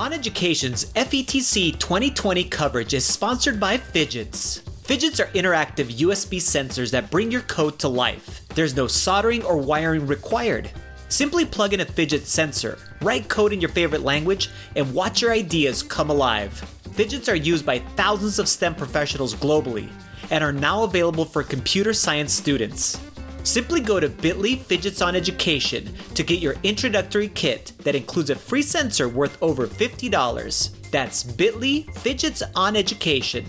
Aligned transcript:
On 0.00 0.14
Education's 0.14 0.86
FETC 0.94 1.78
2020 1.78 2.44
coverage 2.44 2.94
is 2.94 3.04
sponsored 3.04 3.60
by 3.60 3.76
Phidgets. 3.76 4.62
Phidgets 4.82 5.20
are 5.20 5.30
interactive 5.32 5.92
USB 5.98 6.38
sensors 6.38 6.90
that 6.92 7.10
bring 7.10 7.30
your 7.30 7.42
code 7.42 7.78
to 7.80 7.88
life. 7.88 8.48
There's 8.54 8.74
no 8.74 8.86
soldering 8.86 9.44
or 9.44 9.58
wiring 9.58 10.06
required. 10.06 10.70
Simply 11.10 11.44
plug 11.44 11.74
in 11.74 11.80
a 11.80 11.84
Phidget 11.84 12.24
sensor, 12.24 12.78
write 13.02 13.28
code 13.28 13.52
in 13.52 13.60
your 13.60 13.68
favorite 13.68 14.00
language, 14.00 14.48
and 14.74 14.94
watch 14.94 15.20
your 15.20 15.32
ideas 15.32 15.82
come 15.82 16.08
alive. 16.08 16.50
Phidgets 16.92 17.30
are 17.30 17.36
used 17.36 17.66
by 17.66 17.80
thousands 17.94 18.38
of 18.38 18.48
STEM 18.48 18.76
professionals 18.76 19.34
globally 19.34 19.90
and 20.30 20.42
are 20.42 20.50
now 20.50 20.82
available 20.82 21.26
for 21.26 21.42
computer 21.42 21.92
science 21.92 22.32
students. 22.32 22.98
Simply 23.44 23.80
go 23.80 24.00
to 24.00 24.08
bit.ly 24.08 24.56
Phidgets 24.56 25.04
on 25.04 25.14
Education 25.14 25.94
to 26.14 26.22
get 26.22 26.40
your 26.40 26.56
introductory 26.62 27.28
kit 27.28 27.72
that 27.84 27.94
includes 27.94 28.30
a 28.30 28.36
free 28.36 28.62
sensor 28.62 29.08
worth 29.08 29.36
over 29.42 29.66
$50. 29.66 30.90
That's 30.90 31.22
bit.ly 31.22 31.86
Phidgets 31.94 32.42
on 32.54 32.76
Education. 32.76 33.44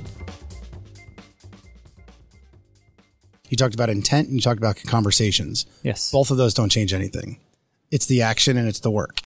You 3.50 3.58
talked 3.58 3.74
about 3.74 3.90
intent 3.90 4.28
and 4.28 4.36
you 4.36 4.42
talked 4.42 4.60
about 4.60 4.78
conversations. 4.88 5.66
Yes. 5.84 6.12
Both 6.12 6.32
of 6.32 6.38
those 6.38 6.54
don't 6.54 6.70
change 6.70 6.94
anything. 6.94 7.38
It's 7.92 8.06
the 8.06 8.22
action 8.22 8.56
and 8.58 8.68
it's 8.68 8.80
the 8.80 8.92
work. 8.92 9.20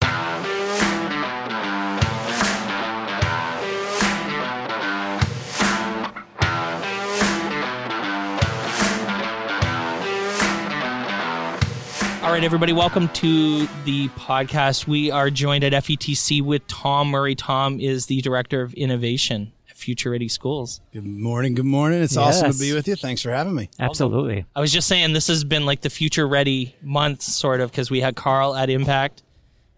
Right, 12.36 12.44
everybody, 12.44 12.74
welcome 12.74 13.08
to 13.08 13.66
the 13.86 14.10
podcast. 14.10 14.88
We 14.88 15.10
are 15.10 15.30
joined 15.30 15.64
at 15.64 15.72
FETC 15.72 16.42
with 16.42 16.68
Tom 16.68 17.08
Murray. 17.08 17.34
Tom 17.34 17.80
is 17.80 18.08
the 18.08 18.20
Director 18.20 18.62
of 18.62 18.74
Innovation 18.74 19.54
at 19.70 19.78
Future 19.78 20.10
Ready 20.10 20.28
Schools. 20.28 20.82
Good 20.92 21.06
morning. 21.06 21.56
Good 21.56 21.64
morning. 21.64 22.02
It's 22.02 22.18
awesome 22.18 22.52
to 22.52 22.60
be 22.60 22.74
with 22.74 22.90
you. 22.90 22.98
Thanks 22.98 23.22
for 23.22 23.32
having 23.32 23.56
me. 23.56 23.70
Absolutely. 23.80 24.46
I 24.54 24.60
was 24.60 24.74
just 24.74 24.90
saying 24.90 25.14
this 25.14 25.28
has 25.28 25.46
been 25.46 25.66
like 25.66 25.80
the 25.80 25.90
Future 25.90 26.28
Ready 26.28 26.76
month, 26.82 27.22
sort 27.22 27.62
of, 27.62 27.72
because 27.72 27.90
we 27.90 28.02
had 28.02 28.18
Carl 28.18 28.54
at 28.54 28.70
Impact, 28.70 29.24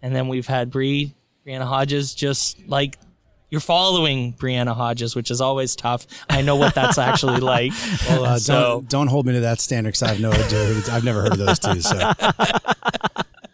and 0.02 0.12
then 0.12 0.26
we've 0.26 0.48
had 0.48 0.68
Bree, 0.68 1.14
Brianna 1.46 1.62
Hodges, 1.62 2.12
just 2.12 2.58
like 2.66 2.98
you're 3.50 3.60
following 3.60 4.34
Brianna 4.34 4.74
Hodges, 4.74 5.16
which 5.16 5.30
is 5.30 5.40
always 5.40 5.74
tough. 5.76 6.06
I 6.28 6.42
know 6.42 6.56
what 6.56 6.74
that's 6.74 6.98
actually 6.98 7.40
like. 7.56 7.72
Well, 8.08 8.24
uh, 8.24 8.38
So- 8.38 8.52
don't 8.80 8.88
don't 8.88 9.06
hold 9.08 9.26
me 9.26 9.32
to 9.34 9.40
that 9.40 9.60
standard 9.60 9.90
because 9.90 10.02
I 10.02 10.08
have 10.08 10.20
no 10.20 10.30
idea. 10.32 10.82
I've 10.92 11.04
never 11.04 11.22
heard 11.22 11.32
of 11.32 11.38
those 11.38 11.58
two. 11.58 11.80
So 11.80 12.12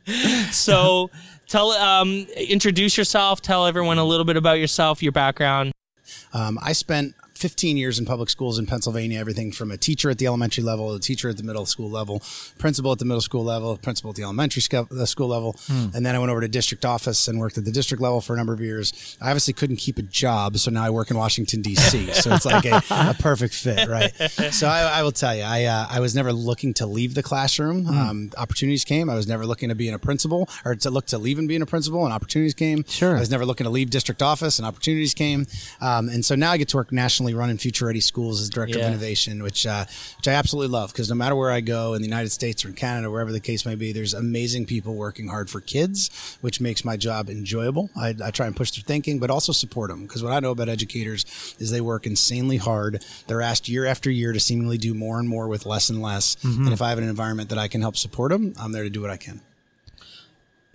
so 0.50 1.10
tell 1.48 1.70
um 1.72 2.26
introduce 2.36 2.96
yourself 2.96 3.40
tell 3.40 3.66
everyone 3.66 3.98
a 3.98 4.04
little 4.04 4.24
bit 4.24 4.36
about 4.36 4.58
yourself 4.58 5.02
your 5.02 5.12
background 5.12 5.72
um, 6.34 6.58
I 6.62 6.72
spent 6.72 7.14
15 7.34 7.76
years 7.76 7.98
in 7.98 8.04
public 8.04 8.30
schools 8.30 8.58
in 8.58 8.66
Pennsylvania. 8.66 9.18
Everything 9.18 9.52
from 9.52 9.70
a 9.70 9.76
teacher 9.76 10.10
at 10.10 10.18
the 10.18 10.26
elementary 10.26 10.62
level, 10.64 10.92
a 10.94 11.00
teacher 11.00 11.28
at 11.28 11.36
the 11.36 11.42
middle 11.42 11.66
school 11.66 11.90
level, 11.90 12.22
principal 12.58 12.92
at 12.92 12.98
the 12.98 13.04
middle 13.04 13.20
school 13.20 13.44
level, 13.44 13.76
principal 13.76 14.10
at 14.10 14.16
the 14.16 14.22
elementary 14.22 14.62
school 14.62 15.28
level, 15.28 15.56
and 15.68 16.06
then 16.06 16.14
I 16.14 16.18
went 16.18 16.30
over 16.30 16.40
to 16.40 16.48
district 16.48 16.84
office 16.84 17.28
and 17.28 17.38
worked 17.38 17.58
at 17.58 17.64
the 17.64 17.72
district 17.72 18.02
level 18.02 18.20
for 18.20 18.34
a 18.34 18.36
number 18.36 18.52
of 18.52 18.60
years. 18.60 19.16
I 19.20 19.30
obviously 19.30 19.54
couldn't 19.54 19.76
keep 19.76 19.98
a 19.98 20.02
job, 20.02 20.56
so 20.58 20.70
now 20.70 20.84
I 20.84 20.90
work 20.90 21.10
in 21.10 21.16
Washington 21.16 21.62
D.C. 21.62 22.12
so 22.12 22.32
it's 22.34 22.44
like 22.46 22.64
a, 22.64 22.82
a 22.90 23.14
perfect 23.18 23.54
fit, 23.54 23.88
right? 23.88 24.12
So 24.52 24.68
I, 24.68 24.98
I 24.98 25.02
will 25.02 25.12
tell 25.12 25.34
you, 25.34 25.42
I 25.42 25.64
uh, 25.64 25.86
I 25.90 26.00
was 26.00 26.14
never 26.14 26.32
looking 26.32 26.74
to 26.74 26.86
leave 26.86 27.14
the 27.14 27.22
classroom. 27.22 27.86
Um, 27.88 28.30
opportunities 28.38 28.84
came. 28.84 29.10
I 29.10 29.14
was 29.14 29.26
never 29.26 29.46
looking 29.46 29.68
to 29.68 29.74
be 29.74 29.88
in 29.88 29.94
a 29.94 29.98
principal 29.98 30.48
or 30.64 30.74
to 30.76 30.90
look 30.90 31.06
to 31.06 31.18
leave 31.18 31.38
and 31.38 31.48
be 31.48 31.56
in 31.56 31.62
a 31.62 31.66
principal, 31.66 32.04
and 32.04 32.12
opportunities 32.12 32.54
came. 32.54 32.84
Sure. 32.84 33.16
I 33.16 33.20
was 33.20 33.30
never 33.30 33.44
looking 33.44 33.64
to 33.64 33.70
leave 33.70 33.90
district 33.90 34.22
office, 34.22 34.58
and 34.58 34.66
opportunities 34.66 35.14
came. 35.14 35.46
Um, 35.80 36.08
and 36.08 36.24
so 36.24 36.34
now 36.34 36.52
I 36.52 36.56
get 36.56 36.68
to 36.68 36.76
work 36.76 36.92
nationally, 36.92 37.33
running 37.34 37.58
future 37.58 37.86
ready 37.86 38.00
schools 38.00 38.40
as 38.40 38.48
director 38.50 38.78
Yeah. 38.78 38.84
of 38.86 38.92
innovation, 38.92 39.42
which 39.42 39.66
uh, 39.66 39.84
which 40.18 40.28
I 40.28 40.32
absolutely 40.32 40.72
love 40.72 40.92
because 40.92 41.08
no 41.08 41.14
matter 41.14 41.34
where 41.36 41.50
I 41.50 41.60
go 41.60 41.94
in 41.94 42.02
the 42.02 42.08
United 42.08 42.30
States 42.30 42.64
or 42.64 42.68
in 42.68 42.74
Canada, 42.74 43.10
wherever 43.10 43.32
the 43.32 43.40
case 43.40 43.64
may 43.66 43.74
be, 43.74 43.92
there's 43.92 44.14
amazing 44.14 44.66
people 44.66 44.94
working 44.94 45.28
hard 45.28 45.50
for 45.50 45.60
kids, 45.60 46.36
which 46.40 46.60
makes 46.60 46.84
my 46.84 46.96
job 46.96 47.28
enjoyable. 47.30 47.90
I, 47.96 48.14
I 48.24 48.30
try 48.30 48.46
and 48.46 48.54
push 48.56 48.70
their 48.72 48.82
thinking, 48.84 49.18
but 49.18 49.30
also 49.30 49.52
support 49.52 49.90
them 49.90 50.02
because 50.02 50.22
what 50.22 50.32
I 50.32 50.40
know 50.40 50.50
about 50.52 50.68
educators 50.68 51.24
is 51.58 51.70
they 51.70 51.80
work 51.80 52.06
insanely 52.06 52.56
hard. 52.56 53.04
They're 53.26 53.42
asked 53.42 53.68
year 53.68 53.86
after 53.86 54.10
year 54.10 54.32
to 54.32 54.40
seemingly 54.40 54.78
do 54.78 54.94
more 54.94 55.18
and 55.18 55.28
more 55.28 55.48
with 55.48 55.66
less 55.66 55.90
and 55.90 56.00
less. 56.02 56.36
Mm-hmm. 56.36 56.64
And 56.64 56.72
if 56.72 56.80
I 56.82 56.88
have 56.90 56.98
an 56.98 57.08
environment 57.08 57.48
that 57.50 57.58
I 57.58 57.68
can 57.68 57.80
help 57.80 57.96
support 57.96 58.30
them, 58.32 58.54
I'm 58.60 58.72
there 58.72 58.84
to 58.84 58.90
do 58.90 59.00
what 59.00 59.10
I 59.10 59.16
can. 59.16 59.40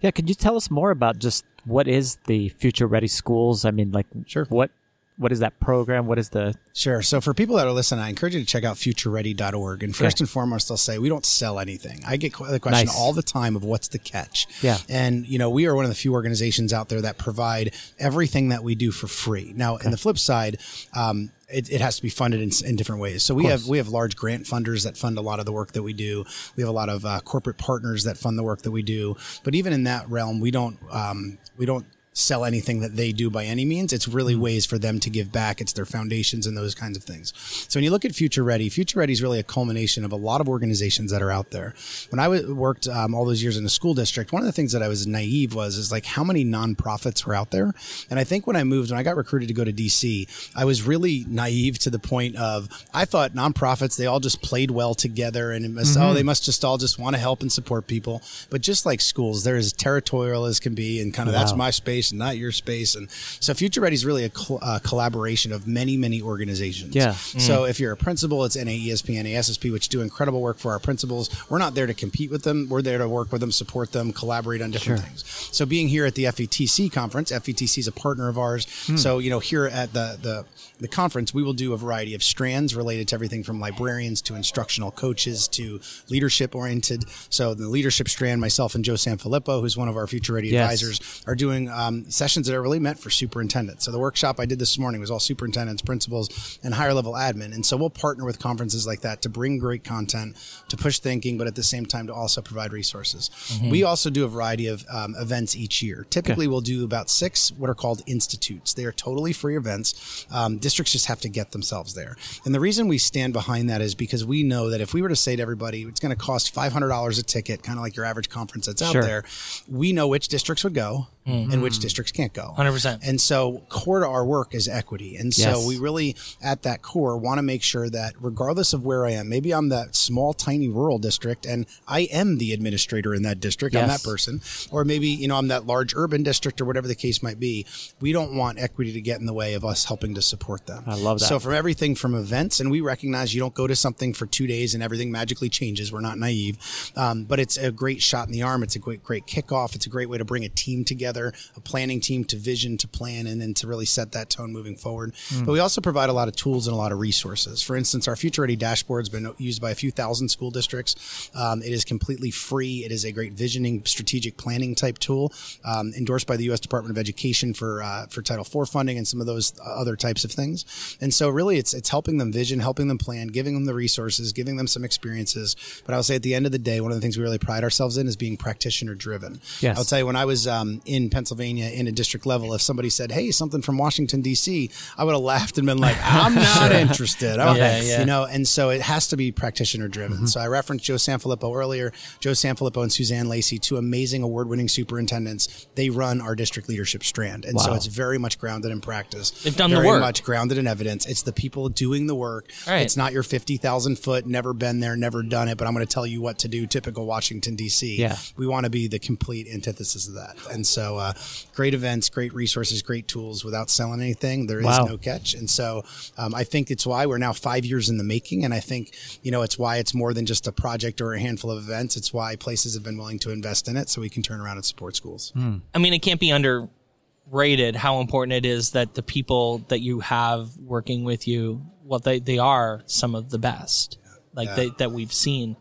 Yeah, 0.01 0.11
could 0.11 0.29
you 0.29 0.35
tell 0.35 0.55
us 0.55 0.71
more 0.71 0.91
about 0.91 1.19
just 1.19 1.43
what 1.65 1.87
is 1.87 2.17
the 2.25 2.49
Future 2.49 2.87
Ready 2.87 3.07
Schools? 3.07 3.65
I 3.65 3.71
mean, 3.71 3.91
like, 3.91 4.07
Sure. 4.27 4.45
What 4.45 4.71
what 5.19 5.31
is 5.33 5.39
that 5.39 5.59
program? 5.59 6.07
What 6.07 6.17
is 6.17 6.29
the 6.29 6.55
Sure. 6.73 7.01
So 7.01 7.19
for 7.19 7.33
people 7.33 7.57
that 7.57 7.67
are 7.67 7.73
listening, 7.73 8.03
I 8.03 8.09
encourage 8.09 8.33
you 8.33 8.39
to 8.39 8.45
check 8.45 8.63
out 8.63 8.77
futureready.org. 8.77 9.83
And 9.83 9.93
first 9.95 10.17
Okay. 10.17 10.23
and 10.23 10.29
foremost, 10.29 10.71
I'll 10.71 10.77
say 10.77 10.97
we 10.97 11.09
don't 11.09 11.25
sell 11.25 11.59
anything. 11.59 12.01
I 12.07 12.15
get 12.17 12.31
the 12.31 12.59
question 12.59 12.87
Nice. 12.87 12.95
all 12.97 13.11
the 13.11 13.21
time 13.21 13.55
of 13.57 13.63
what's 13.63 13.89
the 13.89 13.99
catch. 13.99 14.47
Yeah. 14.61 14.77
And 14.87 15.27
you 15.27 15.37
know, 15.37 15.49
we 15.49 15.65
are 15.67 15.75
one 15.75 15.83
of 15.83 15.89
the 15.89 15.95
few 15.95 16.13
organizations 16.13 16.71
out 16.71 16.87
there 16.89 17.01
that 17.01 17.17
provide 17.17 17.73
everything 17.99 18.49
that 18.49 18.63
we 18.63 18.75
do 18.75 18.91
for 18.91 19.07
free. 19.07 19.53
Now, 19.55 19.75
in 19.77 19.91
the 19.91 19.97
flip 19.97 20.17
side, 20.17 20.57
um, 20.95 21.31
it, 21.51 21.69
it 21.71 21.81
has 21.81 21.95
to 21.97 22.01
be 22.01 22.09
funded 22.09 22.41
in, 22.41 22.51
in 22.65 22.75
different 22.77 23.01
ways. 23.01 23.23
So 23.23 23.33
we 23.33 23.45
have 23.45 23.67
we 23.67 23.77
have 23.79 23.87
large 23.89 24.15
grant 24.15 24.45
funders 24.45 24.83
that 24.85 24.95
fund 24.95 25.17
a 25.17 25.21
lot 25.21 25.39
of 25.39 25.45
the 25.45 25.51
work 25.51 25.73
that 25.73 25.83
we 25.83 25.93
do. 25.93 26.23
We 26.55 26.61
have 26.61 26.69
a 26.69 26.73
lot 26.73 26.89
of 26.89 27.03
uh, 27.05 27.19
corporate 27.21 27.57
partners 27.57 28.03
that 28.05 28.17
fund 28.17 28.37
the 28.37 28.43
work 28.43 28.61
that 28.61 28.71
we 28.71 28.83
do. 28.83 29.17
But 29.43 29.55
even 29.55 29.73
in 29.73 29.83
that 29.85 30.07
realm, 30.09 30.39
we 30.39 30.51
don't 30.51 30.77
um, 30.91 31.39
we 31.57 31.65
don't 31.65 31.85
sell 32.19 32.45
anything 32.45 32.81
that 32.81 32.95
they 32.95 33.11
do 33.11 33.29
by 33.29 33.45
any 33.45 33.65
means. 33.65 33.93
It's 33.93 34.07
really 34.07 34.35
ways 34.35 34.65
for 34.65 34.77
them 34.77 34.99
to 34.99 35.09
give 35.09 35.31
back. 35.31 35.61
It's 35.61 35.73
their 35.73 35.85
foundations 35.85 36.45
and 36.45 36.57
those 36.57 36.75
kinds 36.75 36.97
of 36.97 37.03
things. 37.03 37.33
So 37.67 37.77
when 37.77 37.83
you 37.83 37.91
look 37.91 38.05
at 38.05 38.13
Future 38.13 38.43
Ready, 38.43 38.69
Future 38.69 38.99
Ready 38.99 39.13
is 39.13 39.21
really 39.21 39.39
a 39.39 39.43
culmination 39.43 40.05
of 40.05 40.11
a 40.11 40.15
lot 40.15 40.41
of 40.41 40.49
organizations 40.49 41.11
that 41.11 41.21
are 41.21 41.31
out 41.31 41.51
there. 41.51 41.73
When 42.09 42.19
I 42.19 42.25
w- 42.25 42.53
worked 42.53 42.87
um, 42.87 43.15
all 43.15 43.25
those 43.25 43.41
years 43.41 43.57
in 43.57 43.65
a 43.65 43.69
school 43.69 43.93
district, 43.93 44.31
one 44.31 44.41
of 44.41 44.45
the 44.45 44.51
things 44.51 44.71
that 44.73 44.83
I 44.83 44.87
was 44.87 45.07
naive 45.07 45.53
was 45.55 45.77
is 45.77 45.91
like 45.91 46.05
how 46.05 46.23
many 46.23 46.45
nonprofits 46.45 47.25
were 47.25 47.35
out 47.35 47.51
there. 47.51 47.73
And 48.09 48.19
I 48.19 48.23
think 48.23 48.47
when 48.47 48.55
I 48.55 48.63
moved, 48.63 48.91
when 48.91 48.99
I 48.99 49.03
got 49.03 49.15
recruited 49.15 49.47
to 49.47 49.53
go 49.53 49.63
to 49.63 49.73
DC, 49.73 50.51
I 50.55 50.65
was 50.65 50.83
really 50.83 51.25
naive 51.27 51.79
to 51.79 51.89
the 51.89 51.99
point 51.99 52.35
of 52.35 52.67
I 52.93 53.05
thought 53.05 53.33
nonprofits 53.33 53.97
they 53.97 54.05
all 54.05 54.19
just 54.19 54.41
played 54.41 54.71
well 54.71 54.93
together 54.93 55.51
and 55.51 55.65
it 55.65 55.71
must, 55.71 55.97
oh 55.97 56.13
they 56.13 56.23
must 56.23 56.43
just 56.45 56.63
all 56.65 56.77
just 56.77 56.99
want 56.99 57.15
to 57.15 57.19
help 57.19 57.41
and 57.41 57.51
support 57.51 57.87
people. 57.87 58.21
But 58.49 58.61
just 58.61 58.85
like 58.85 59.01
schools, 59.01 59.43
they're 59.43 59.55
as 59.55 59.73
territorial 59.73 60.45
as 60.45 60.59
can 60.59 60.75
be, 60.75 61.01
and 61.01 61.13
kind 61.13 61.29
of 61.29 61.33
that's 61.33 61.53
my 61.55 61.69
space 61.71 62.08
and 62.11 62.19
not 62.19 62.37
your 62.37 62.51
space. 62.51 62.95
And 62.95 63.09
so 63.11 63.53
Future 63.53 63.81
Ready 63.81 63.95
is 63.95 64.05
really 64.05 64.23
a 64.25 64.29
col- 64.29 64.59
uh, 64.61 64.79
collaboration 64.83 65.51
of 65.51 65.67
many, 65.67 65.97
many 65.97 66.21
organizations. 66.21 66.95
Yeah. 66.95 67.13
So 67.13 67.65
if 67.65 67.79
you're 67.79 67.91
a 67.91 67.97
principal, 67.97 68.43
it's 68.45 68.55
NAESP, 68.57 69.15
NASSP, 69.23 69.71
which 69.71 69.89
do 69.89 70.01
incredible 70.01 70.41
work 70.41 70.57
for 70.57 70.71
our 70.71 70.79
principals. 70.79 71.29
We're 71.49 71.57
not 71.59 71.75
there 71.75 71.87
to 71.87 71.93
compete 71.93 72.31
with 72.31 72.43
them. 72.43 72.67
We're 72.69 72.81
there 72.81 72.97
to 72.97 73.07
work 73.09 73.31
with 73.31 73.41
them, 73.41 73.51
support 73.51 73.91
them, 73.91 74.11
collaborate 74.13 74.61
on 74.61 74.71
different 74.71 75.01
things. 75.01 75.23
So 75.51 75.65
being 75.65 75.87
here 75.87 76.05
at 76.05 76.15
the 76.15 76.25
FETC 76.25 76.91
conference, 76.91 77.31
FETC 77.31 77.77
is 77.79 77.87
a 77.87 77.91
partner 77.91 78.27
of 78.29 78.37
ours. 78.37 78.67
So, 78.95 79.19
you 79.19 79.29
know, 79.29 79.39
here 79.39 79.65
at 79.65 79.93
the, 79.93 80.17
the, 80.21 80.45
the 80.79 80.87
conference, 80.87 81.33
we 81.33 81.43
will 81.43 81.53
do 81.53 81.73
a 81.73 81.77
variety 81.77 82.13
of 82.15 82.23
strands 82.23 82.75
related 82.75 83.07
to 83.09 83.15
everything 83.15 83.43
from 83.43 83.59
librarians 83.59 84.21
to 84.23 84.35
instructional 84.35 84.91
coaches 84.91 85.47
to 85.49 85.79
leadership 86.09 86.55
oriented. 86.55 87.05
So 87.29 87.53
the 87.53 87.67
leadership 87.67 88.07
strand, 88.09 88.41
myself 88.41 88.75
and 88.75 88.83
Joe 88.83 88.93
Sanfilippo, 88.93 89.61
who's 89.61 89.77
one 89.77 89.87
of 89.87 89.97
our 89.97 90.07
future 90.07 90.33
ready 90.33 90.49
Yes. 90.49 90.63
advisors, 90.63 91.23
are 91.27 91.35
doing 91.35 91.69
um, 91.69 91.88
sessions 92.09 92.47
that 92.47 92.55
are 92.55 92.61
really 92.61 92.79
meant 92.79 92.99
for 92.99 93.09
superintendents. 93.09 93.85
So 93.85 93.91
the 93.91 93.99
workshop 93.99 94.39
I 94.39 94.45
did 94.45 94.59
this 94.59 94.77
morning 94.77 95.01
was 95.01 95.11
all 95.11 95.19
superintendents, 95.19 95.81
principals, 95.81 96.59
and 96.63 96.73
higher 96.73 96.93
level 96.93 97.13
admin. 97.13 97.53
And 97.53 97.65
so 97.65 97.77
we'll 97.77 97.89
partner 97.89 98.25
with 98.25 98.39
conferences 98.39 98.85
like 98.87 99.01
that 99.01 99.21
to 99.23 99.29
bring 99.29 99.57
great 99.59 99.83
content, 99.83 100.35
to 100.69 100.77
push 100.77 100.99
thinking, 100.99 101.37
but 101.37 101.47
at 101.47 101.55
the 101.55 101.63
same 101.63 101.85
time 101.85 102.07
to 102.07 102.13
also 102.13 102.41
provide 102.41 102.71
resources. 102.73 103.29
We 103.61 103.83
also 103.83 104.09
do 104.09 104.25
a 104.25 104.27
variety 104.27 104.67
of 104.67 104.85
um, 104.91 105.15
events 105.19 105.55
each 105.55 105.81
year. 105.81 106.05
Typically, 106.09 106.47
we'll 106.47 106.61
do 106.61 106.83
about 106.83 107.09
six 107.09 107.51
what 107.53 107.69
are 107.69 107.75
called 107.75 108.01
institutes. 108.07 108.73
They 108.73 108.85
are 108.85 108.91
totally 108.91 109.33
free 109.33 109.57
events. 109.57 110.25
Um, 110.31 110.57
districts 110.57 110.91
just 110.91 111.05
have 111.07 111.19
to 111.21 111.29
get 111.29 111.51
themselves 111.51 111.93
there. 111.93 112.15
And 112.45 112.53
the 112.55 112.59
reason 112.59 112.87
we 112.87 112.97
stand 112.97 113.33
behind 113.33 113.69
that 113.69 113.81
is 113.81 113.95
because 113.95 114.25
we 114.25 114.43
know 114.43 114.69
that 114.69 114.81
if 114.81 114.93
we 114.93 115.01
were 115.01 115.09
to 115.09 115.15
say 115.15 115.35
to 115.35 115.41
everybody, 115.41 115.83
it's 115.83 115.99
going 115.99 116.15
to 116.15 116.21
cost 116.21 116.53
$500 116.53 117.19
a 117.19 117.23
ticket, 117.23 117.63
kind 117.63 117.77
of 117.77 117.83
like 117.83 117.95
your 117.95 118.05
average 118.05 118.29
conference 118.29 118.65
that's 118.67 118.81
out 118.81 118.93
Sure. 118.93 119.01
there, 119.01 119.23
we 119.67 119.93
know 119.93 120.07
which 120.07 120.27
districts 120.27 120.63
would 120.63 120.73
go 120.73 121.07
and 121.25 121.61
which 121.61 121.77
districts 121.79 122.11
can't 122.11 122.33
go. 122.33 122.55
100%. 122.57 123.01
And 123.07 123.21
so 123.21 123.61
core 123.69 123.99
to 123.99 124.07
our 124.07 124.25
work 124.25 124.55
is 124.55 124.67
equity. 124.67 125.15
And 125.15 125.31
so 125.33 125.49
Yes. 125.59 125.67
we 125.67 125.77
really 125.77 126.15
at 126.41 126.63
that 126.63 126.81
core 126.81 127.17
want 127.17 127.37
to 127.37 127.43
make 127.43 127.61
sure 127.61 127.87
that 127.87 128.13
regardless 128.19 128.73
of 128.73 128.83
where 128.83 129.05
I 129.05 129.11
am, 129.11 129.29
maybe 129.29 129.51
I'm 129.53 129.69
that 129.69 129.95
small 129.95 130.33
tiny 130.33 130.67
rural 130.69 130.97
district 130.97 131.45
and 131.45 131.67
I 131.87 132.01
am 132.11 132.39
the 132.39 132.51
administrator 132.51 133.13
in 133.13 133.21
that 133.23 133.39
district. 133.39 133.75
I'm 133.75 133.87
that 133.89 134.01
person. 134.03 134.41
Or 134.71 134.83
maybe, 134.83 135.07
you 135.07 135.27
know, 135.27 135.35
I'm 135.37 135.49
that 135.49 135.67
large 135.67 135.93
urban 135.95 136.23
district 136.23 136.61
or 136.61 136.65
whatever 136.65 136.87
the 136.87 136.95
case 136.95 137.21
might 137.21 137.39
be. 137.39 137.63
We 137.99 138.11
don't 138.11 138.33
want 138.35 138.57
equity 138.57 138.91
to 138.93 139.01
get 139.01 139.19
in 139.19 139.27
the 139.27 139.33
way 139.33 139.53
of 139.53 139.63
us 139.63 139.85
helping 139.85 140.15
to 140.15 140.23
support 140.23 140.65
them. 140.65 140.83
I 140.87 140.95
love 140.95 141.19
that. 141.19 141.25
So 141.25 141.37
from 141.37 141.53
everything 141.53 141.93
from 141.93 142.15
events, 142.15 142.59
and 142.59 142.71
we 142.71 142.81
recognize 142.81 143.35
you 143.35 143.39
don't 143.39 143.53
go 143.53 143.67
to 143.67 143.75
something 143.75 144.13
for 144.13 144.25
two 144.25 144.47
days 144.47 144.73
and 144.73 144.81
everything 144.81 145.11
magically 145.11 145.49
changes. 145.49 145.91
We're 145.91 145.99
not 146.01 146.17
naive, 146.17 146.57
um, 146.95 147.25
but 147.25 147.39
it's 147.39 147.57
a 147.57 147.71
great 147.71 148.01
shot 148.01 148.25
in 148.25 148.33
the 148.33 148.41
arm. 148.41 148.63
It's 148.63 148.75
a 148.75 148.79
great, 148.79 149.03
great 149.03 149.27
kickoff. 149.27 149.75
It's 149.75 149.85
a 149.85 149.89
great 149.89 150.09
way 150.09 150.17
to 150.17 150.25
bring 150.25 150.43
a 150.43 150.49
team 150.49 150.83
together 150.83 151.08
together 151.09 151.33
a 151.55 151.59
planning 151.59 151.99
team 151.99 152.23
to 152.25 152.35
vision, 152.35 152.77
to 152.77 152.87
plan, 152.87 153.27
and 153.27 153.41
then 153.41 153.53
to 153.55 153.67
really 153.67 153.85
set 153.85 154.11
that 154.11 154.29
tone 154.29 154.51
moving 154.51 154.75
forward. 154.75 155.13
Mm. 155.29 155.45
But 155.45 155.51
we 155.53 155.59
also 155.59 155.81
provide 155.81 156.09
a 156.09 156.13
lot 156.13 156.27
of 156.27 156.35
tools 156.35 156.67
and 156.67 156.73
a 156.73 156.77
lot 156.77 156.91
of 156.91 156.99
resources. 156.99 157.61
For 157.61 157.75
instance, 157.75 158.07
our 158.07 158.15
Future 158.15 158.41
Ready 158.41 158.55
dashboard 158.55 159.01
has 159.01 159.09
been 159.09 159.31
used 159.37 159.61
by 159.61 159.71
a 159.71 159.75
few 159.75 159.91
thousand 159.91 160.29
school 160.29 160.51
districts. 160.51 161.29
Um, 161.35 161.61
it 161.61 161.71
is 161.71 161.83
completely 161.85 162.31
free. 162.31 162.85
It 162.85 162.91
is 162.91 163.05
a 163.05 163.11
great 163.11 163.33
visioning, 163.33 163.83
strategic 163.85 164.37
planning 164.37 164.75
type 164.75 164.99
tool, 164.99 165.33
um, 165.65 165.91
endorsed 165.97 166.27
by 166.27 166.37
the 166.37 166.45
U.S. 166.45 166.59
Department 166.59 166.91
of 166.91 166.99
Education 166.99 167.53
for 167.53 167.81
uh, 167.83 168.07
for 168.07 168.21
Title 168.21 168.45
IV 168.45 168.69
funding 168.69 168.97
and 168.97 169.07
some 169.07 169.19
of 169.19 169.27
those 169.27 169.53
other 169.63 169.95
types 169.95 170.23
of 170.23 170.31
things. 170.31 170.97
And 171.01 171.13
so, 171.13 171.29
really, 171.29 171.57
it's 171.57 171.73
it's 171.73 171.89
helping 171.89 172.17
them 172.17 172.31
vision, 172.31 172.59
helping 172.59 172.87
them 172.87 172.97
plan, 172.97 173.27
giving 173.27 173.53
them 173.53 173.65
the 173.65 173.73
resources, 173.73 174.33
giving 174.33 174.57
them 174.57 174.67
some 174.67 174.83
experiences. 174.83 175.55
But 175.85 175.95
I'll 175.95 176.03
say 176.03 176.15
at 176.15 176.23
the 176.23 176.35
end 176.35 176.45
of 176.45 176.51
the 176.51 176.59
day, 176.59 176.81
one 176.81 176.91
of 176.91 176.97
the 176.97 177.01
things 177.01 177.17
we 177.17 177.23
really 177.23 177.39
pride 177.39 177.63
ourselves 177.63 177.97
in 177.97 178.07
is 178.07 178.15
being 178.15 178.37
practitioner 178.37 178.95
driven. 178.95 179.41
Yes. 179.59 179.77
I'll 179.77 179.83
tell 179.83 179.99
you, 179.99 180.05
when 180.05 180.15
I 180.15 180.25
was 180.25 180.47
um, 180.47 180.81
in 180.85 180.98
Pennsylvania 181.07 181.69
in 181.69 181.87
a 181.87 181.91
district 181.91 182.25
level, 182.25 182.53
if 182.55 182.61
somebody 182.61 182.89
said, 182.89 183.11
"Hey, 183.11 183.29
something 183.29 183.61
from 183.61 183.77
Washington 183.77 184.21
D.C.," 184.21 184.71
I 184.97 185.03
would 185.03 185.13
have 185.13 185.21
laughed 185.21 185.59
and 185.59 185.67
been 185.67 185.77
like, 185.77 185.97
"I'm 186.01 186.33
not 186.33 186.71
interested." 186.73 187.39
Okay. 187.39 187.57
Yeah, 187.57 187.81
yeah. 187.81 187.99
You 187.99 188.05
know, 188.05 188.25
and 188.25 188.47
so 188.47 188.71
it 188.71 188.81
has 188.81 189.07
to 189.09 189.17
be 189.17 189.31
practitioner 189.31 189.87
driven. 189.87 190.17
Mm-hmm. 190.17 190.25
So 190.25 190.39
I 190.39 190.47
referenced 190.47 190.85
Joe 190.85 190.95
Sanfilippo 190.95 191.55
earlier. 191.55 191.93
Joe 192.19 192.31
Sanfilippo 192.31 192.81
and 192.81 192.91
Suzanne 192.91 193.29
Lacey, 193.29 193.59
two 193.59 193.77
amazing 193.77 194.23
award 194.23 194.49
winning 194.49 194.67
superintendents. 194.67 195.67
They 195.75 195.89
run 195.89 196.21
our 196.21 196.35
district 196.35 196.69
leadership 196.69 197.03
strand, 197.03 197.45
and 197.45 197.55
wow. 197.55 197.63
so 197.63 197.73
it's 197.75 197.85
very 197.85 198.17
much 198.17 198.39
grounded 198.39 198.71
in 198.71 198.81
practice. 198.81 199.31
They've 199.31 199.55
done 199.55 199.69
very 199.69 199.83
the 199.83 199.87
work. 199.87 200.01
much 200.01 200.23
grounded 200.23 200.57
in 200.57 200.67
evidence. 200.67 201.05
It's 201.05 201.21
the 201.21 201.33
people 201.33 201.69
doing 201.69 202.07
the 202.07 202.15
work. 202.15 202.51
Right. 202.67 202.81
It's 202.81 202.97
not 202.97 203.13
your 203.13 203.23
fifty 203.23 203.57
thousand 203.57 203.99
foot, 203.99 204.25
never 204.25 204.53
been 204.53 204.79
there, 204.79 204.95
never 204.95 205.21
done 205.21 205.47
it, 205.47 205.57
but 205.57 205.67
I'm 205.67 205.73
going 205.73 205.85
to 205.85 205.93
tell 205.93 206.07
you 206.07 206.21
what 206.21 206.39
to 206.39 206.47
do. 206.47 206.65
Typical 206.65 207.05
Washington 207.05 207.55
D.C. 207.55 207.97
Yeah. 207.97 208.17
We 208.37 208.47
want 208.47 208.63
to 208.65 208.69
be 208.69 208.87
the 208.87 208.99
complete 208.99 209.47
antithesis 209.47 210.07
of 210.07 210.15
that, 210.15 210.37
and 210.51 210.65
so 210.65 210.88
uh, 210.97 211.13
great 211.53 211.73
events, 211.73 212.09
great 212.09 212.33
resources, 212.33 212.81
great 212.81 213.07
tools. 213.07 213.43
Without 213.43 213.69
selling 213.69 214.01
anything, 214.01 214.47
there 214.47 214.59
is 214.59 214.65
wow. 214.65 214.85
no 214.85 214.97
catch, 214.97 215.33
and 215.33 215.49
so 215.49 215.83
um, 216.17 216.33
I 216.35 216.43
think 216.43 216.71
it's 216.71 216.85
why 216.85 217.05
we're 217.05 217.17
now 217.17 217.33
five 217.33 217.65
years 217.65 217.89
in 217.89 217.97
the 217.97 218.03
making, 218.03 218.45
and 218.45 218.53
I 218.53 218.59
think 218.59 218.95
you 219.23 219.31
know 219.31 219.41
it's 219.41 219.57
why 219.57 219.77
it's 219.77 219.93
more 219.93 220.13
than 220.13 220.25
just 220.25 220.47
a 220.47 220.51
project 220.51 221.01
or 221.01 221.13
a 221.13 221.19
handful 221.19 221.51
of 221.51 221.57
events. 221.57 221.97
It's 221.97 222.13
why 222.13 222.35
places 222.35 222.73
have 222.73 222.83
been 222.83 222.97
willing 222.97 223.19
to 223.19 223.31
invest 223.31 223.67
in 223.67 223.77
it, 223.77 223.89
so 223.89 224.01
we 224.01 224.09
can 224.09 224.23
turn 224.23 224.41
around 224.41 224.57
and 224.57 224.65
support 224.65 224.95
schools. 224.95 225.31
Mm. 225.35 225.61
I 225.73 225.79
mean, 225.79 225.93
it 225.93 225.99
can't 225.99 226.19
be 226.19 226.31
underrated 226.31 227.75
how 227.75 227.99
important 227.99 228.33
it 228.33 228.45
is 228.45 228.71
that 228.71 228.95
the 228.95 229.03
people 229.03 229.59
that 229.69 229.79
you 229.79 229.99
have 230.01 230.55
working 230.57 231.03
with 231.03 231.27
you, 231.27 231.65
well, 231.83 231.99
they 231.99 232.19
they 232.19 232.37
are 232.37 232.81
some 232.85 233.15
of 233.15 233.29
the 233.29 233.39
best, 233.39 233.97
like 234.33 234.47
yeah. 234.49 234.55
they, 234.55 234.69
that 234.77 234.91
we've 234.91 235.13
seen, 235.13 235.55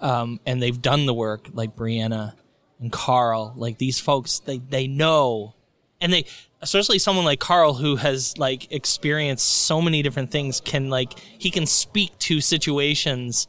um, 0.00 0.40
and 0.46 0.62
they've 0.62 0.80
done 0.80 1.06
the 1.06 1.14
work, 1.14 1.48
like 1.52 1.74
Brianna 1.76 2.34
and 2.80 2.90
Carl, 2.92 3.54
like 3.56 3.78
these 3.78 4.00
folks, 4.00 4.40
they 4.40 4.58
they 4.58 4.86
know, 4.86 5.54
and 6.00 6.12
they 6.12 6.26
especially 6.60 6.98
someone 6.98 7.24
like 7.24 7.40
Carl 7.40 7.74
who 7.74 7.96
has 7.96 8.36
like 8.38 8.72
experienced 8.72 9.46
so 9.46 9.80
many 9.82 10.02
different 10.02 10.30
things 10.30 10.60
can 10.60 10.90
like 10.90 11.18
he 11.18 11.50
can 11.50 11.66
speak 11.66 12.18
to 12.20 12.40
situations 12.40 13.46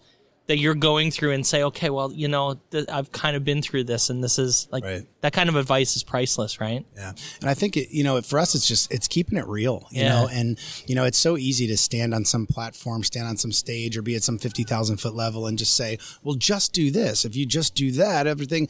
that 0.48 0.58
you're 0.58 0.76
going 0.76 1.10
through 1.10 1.32
and 1.32 1.46
say, 1.46 1.64
okay, 1.64 1.90
well, 1.90 2.12
you 2.12 2.28
know, 2.28 2.60
th- 2.70 2.88
I've 2.88 3.12
kind 3.12 3.36
of 3.36 3.44
been 3.44 3.62
through 3.64 3.86
this, 3.86 4.10
and 4.12 4.24
this 4.24 4.38
is 4.38 4.68
like 4.72 4.84
right. 4.84 5.04
that 5.22 5.34
kind 5.34 5.50
of 5.50 5.56
advice 5.56 5.96
is 5.96 6.04
priceless, 6.04 6.62
right? 6.62 6.86
Yeah, 6.96 7.14
and 7.42 7.50
I 7.50 7.56
think 7.56 7.78
it, 7.78 7.90
you 7.90 8.04
know, 8.04 8.22
for 8.22 8.38
us, 8.38 8.54
it's 8.54 8.68
just 8.68 8.92
it's 8.94 9.08
keeping 9.08 9.38
it 9.38 9.48
real, 9.48 9.88
you 9.90 10.04
yeah. 10.04 10.10
know, 10.10 10.28
and 10.32 10.60
you 10.86 10.94
know, 10.94 11.04
it's 11.04 11.18
so 11.18 11.38
easy 11.38 11.66
to 11.68 11.78
stand 11.78 12.14
on 12.14 12.26
some 12.26 12.46
platform, 12.46 13.04
stand 13.04 13.28
on 13.28 13.38
some 13.38 13.52
stage, 13.52 13.98
or 13.98 14.04
be 14.04 14.16
at 14.16 14.24
some 14.24 14.38
fifty 14.38 14.64
thousand 14.64 14.98
foot 14.98 15.16
level 15.16 15.48
and 15.48 15.58
just 15.58 15.76
say, 15.76 15.98
well, 16.22 16.36
just 16.36 16.74
do 16.74 16.92
this. 16.92 17.26
If 17.26 17.36
you 17.36 17.46
just 17.46 17.74
do 17.74 17.92
that, 17.94 18.28
everything 18.28 18.68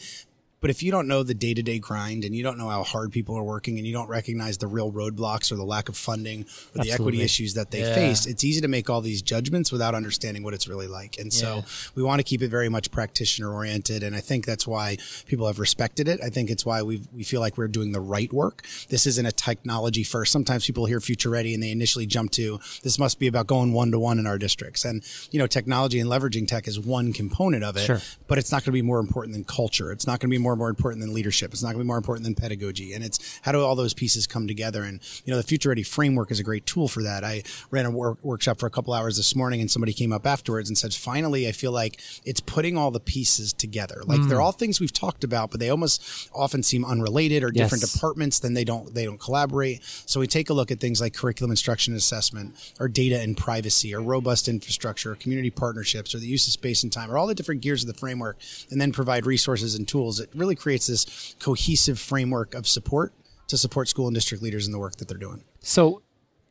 but 0.65 0.71
if 0.71 0.81
you 0.81 0.89
don't 0.89 1.07
know 1.07 1.21
the 1.21 1.35
day 1.35 1.53
to 1.53 1.61
day 1.61 1.77
grind 1.77 2.25
and 2.25 2.35
you 2.35 2.41
don't 2.41 2.57
know 2.57 2.69
how 2.69 2.81
hard 2.81 3.11
people 3.11 3.37
are 3.37 3.43
working 3.43 3.77
and 3.77 3.85
you 3.85 3.93
don't 3.93 4.07
recognize 4.07 4.57
the 4.57 4.65
real 4.65 4.91
roadblocks 4.91 5.51
or 5.51 5.57
the 5.57 5.63
lack 5.63 5.89
of 5.89 5.95
funding 5.95 6.39
or 6.39 6.41
Absolutely. 6.41 6.87
the 6.87 6.91
equity 6.91 7.21
issues 7.21 7.53
that 7.53 7.69
they 7.69 7.81
yeah. 7.81 7.93
face, 7.93 8.25
it's 8.25 8.43
easy 8.43 8.61
to 8.61 8.67
make 8.67 8.89
all 8.89 8.99
these 8.99 9.21
judgments 9.21 9.71
without 9.71 9.93
understanding 9.93 10.41
what 10.41 10.55
it's 10.55 10.67
really 10.67 10.87
like. 10.87 11.19
And 11.19 11.31
yeah. 11.31 11.39
so 11.39 11.65
we 11.93 12.01
want 12.01 12.17
to 12.17 12.23
keep 12.23 12.41
it 12.41 12.47
very 12.47 12.67
much 12.67 12.89
practitioner 12.89 13.53
oriented. 13.53 14.01
And 14.01 14.15
I 14.15 14.21
think 14.21 14.47
that's 14.47 14.65
why 14.65 14.97
people 15.27 15.45
have 15.45 15.59
respected 15.59 16.07
it. 16.07 16.19
I 16.23 16.31
think 16.31 16.49
it's 16.49 16.65
why 16.65 16.81
we 16.81 17.03
we 17.13 17.23
feel 17.23 17.41
like 17.41 17.59
we're 17.59 17.67
doing 17.67 17.91
the 17.91 18.01
right 18.01 18.33
work. 18.33 18.65
This 18.89 19.05
isn't 19.05 19.25
a 19.27 19.31
technology 19.31 20.01
first. 20.01 20.31
Sometimes 20.31 20.65
people 20.65 20.87
hear 20.87 20.99
future 20.99 21.29
ready 21.29 21.53
and 21.53 21.61
they 21.61 21.69
initially 21.69 22.07
jump 22.07 22.31
to 22.31 22.59
this 22.81 22.97
must 22.97 23.19
be 23.19 23.27
about 23.27 23.45
going 23.45 23.71
one 23.71 23.91
to 23.91 23.99
one 23.99 24.17
in 24.17 24.25
our 24.25 24.39
districts. 24.39 24.83
And, 24.83 25.03
you 25.29 25.37
know, 25.37 25.45
technology 25.45 25.99
and 25.99 26.09
leveraging 26.09 26.47
tech 26.47 26.67
is 26.67 26.79
one 26.79 27.13
component 27.13 27.63
of 27.63 27.77
it, 27.77 27.85
sure. 27.85 28.01
but 28.27 28.39
it's 28.39 28.51
not 28.51 28.63
going 28.63 28.71
to 28.71 28.71
be 28.71 28.81
more 28.81 28.99
important 28.99 29.33
than 29.33 29.43
culture. 29.43 29.91
It's 29.91 30.07
not 30.07 30.19
going 30.19 30.31
to 30.31 30.35
be 30.35 30.41
more 30.41 30.54
more 30.55 30.69
important 30.69 31.01
than 31.01 31.13
leadership. 31.13 31.51
It's 31.51 31.61
not 31.61 31.69
going 31.69 31.79
to 31.79 31.83
be 31.83 31.87
more 31.87 31.97
important 31.97 32.23
than 32.23 32.35
pedagogy. 32.35 32.93
And 32.93 33.03
it's 33.03 33.39
how 33.41 33.51
do 33.51 33.63
all 33.63 33.75
those 33.75 33.93
pieces 33.93 34.27
come 34.27 34.47
together? 34.47 34.83
And, 34.83 34.99
you 35.25 35.31
know, 35.31 35.37
the 35.37 35.43
Future 35.43 35.69
Ready 35.69 35.83
framework 35.83 36.31
is 36.31 36.39
a 36.39 36.43
great 36.43 36.65
tool 36.65 36.87
for 36.87 37.03
that. 37.03 37.23
I 37.23 37.43
ran 37.71 37.85
a 37.85 37.91
work, 37.91 38.23
workshop 38.23 38.59
for 38.59 38.67
a 38.67 38.69
couple 38.69 38.93
hours 38.93 39.17
this 39.17 39.35
morning 39.35 39.61
and 39.61 39.69
somebody 39.69 39.93
came 39.93 40.11
up 40.11 40.25
afterwards 40.25 40.69
and 40.69 40.77
said, 40.77 40.93
finally, 40.93 41.47
I 41.47 41.51
feel 41.51 41.71
like 41.71 41.99
it's 42.23 42.39
putting 42.39 42.77
all 42.77 42.91
the 42.91 42.99
pieces 42.99 43.53
together. 43.53 44.01
Like 44.05 44.19
mm. 44.19 44.29
they're 44.29 44.41
all 44.41 44.51
things 44.51 44.79
we've 44.79 44.93
talked 44.93 45.23
about, 45.23 45.51
but 45.51 45.59
they 45.59 45.69
almost 45.69 46.29
often 46.33 46.63
seem 46.63 46.85
unrelated 46.85 47.43
or 47.43 47.51
different 47.51 47.83
departments. 47.83 48.39
Then 48.39 48.53
they 48.53 48.63
don't, 48.63 48.93
they 48.93 49.05
don't 49.05 49.19
collaborate. 49.19 49.83
So 49.83 50.19
we 50.19 50.27
take 50.27 50.49
a 50.49 50.53
look 50.53 50.71
at 50.71 50.79
things 50.79 51.01
like 51.01 51.13
curriculum 51.13 51.51
instruction 51.51 51.93
and 51.93 51.99
assessment 51.99 52.73
or 52.79 52.87
data 52.87 53.19
and 53.19 53.35
privacy 53.35 53.93
or 53.93 54.01
robust 54.01 54.47
infrastructure 54.47 55.11
or 55.11 55.15
community 55.15 55.49
partnerships 55.49 56.13
or 56.13 56.19
the 56.19 56.27
use 56.27 56.47
of 56.47 56.53
space 56.53 56.83
and 56.83 56.91
time 56.91 57.11
or 57.11 57.17
all 57.17 57.27
the 57.27 57.35
different 57.35 57.61
gears 57.61 57.83
of 57.83 57.87
the 57.87 57.93
framework 57.93 58.37
and 58.69 58.79
then 58.79 58.91
provide 58.91 59.25
resources 59.25 59.75
and 59.75 59.87
tools. 59.87 60.19
It 60.19 60.29
really 60.35 60.55
creates 60.55 60.87
this 60.87 61.35
cohesive 61.39 61.99
framework 61.99 62.53
of 62.53 62.67
support 62.67 63.13
to 63.47 63.57
support 63.57 63.87
school 63.87 64.07
and 64.07 64.15
district 64.15 64.43
leaders 64.43 64.65
in 64.65 64.71
the 64.71 64.79
work 64.79 64.95
that 64.97 65.07
they're 65.07 65.17
doing. 65.17 65.43
So, 65.59 66.01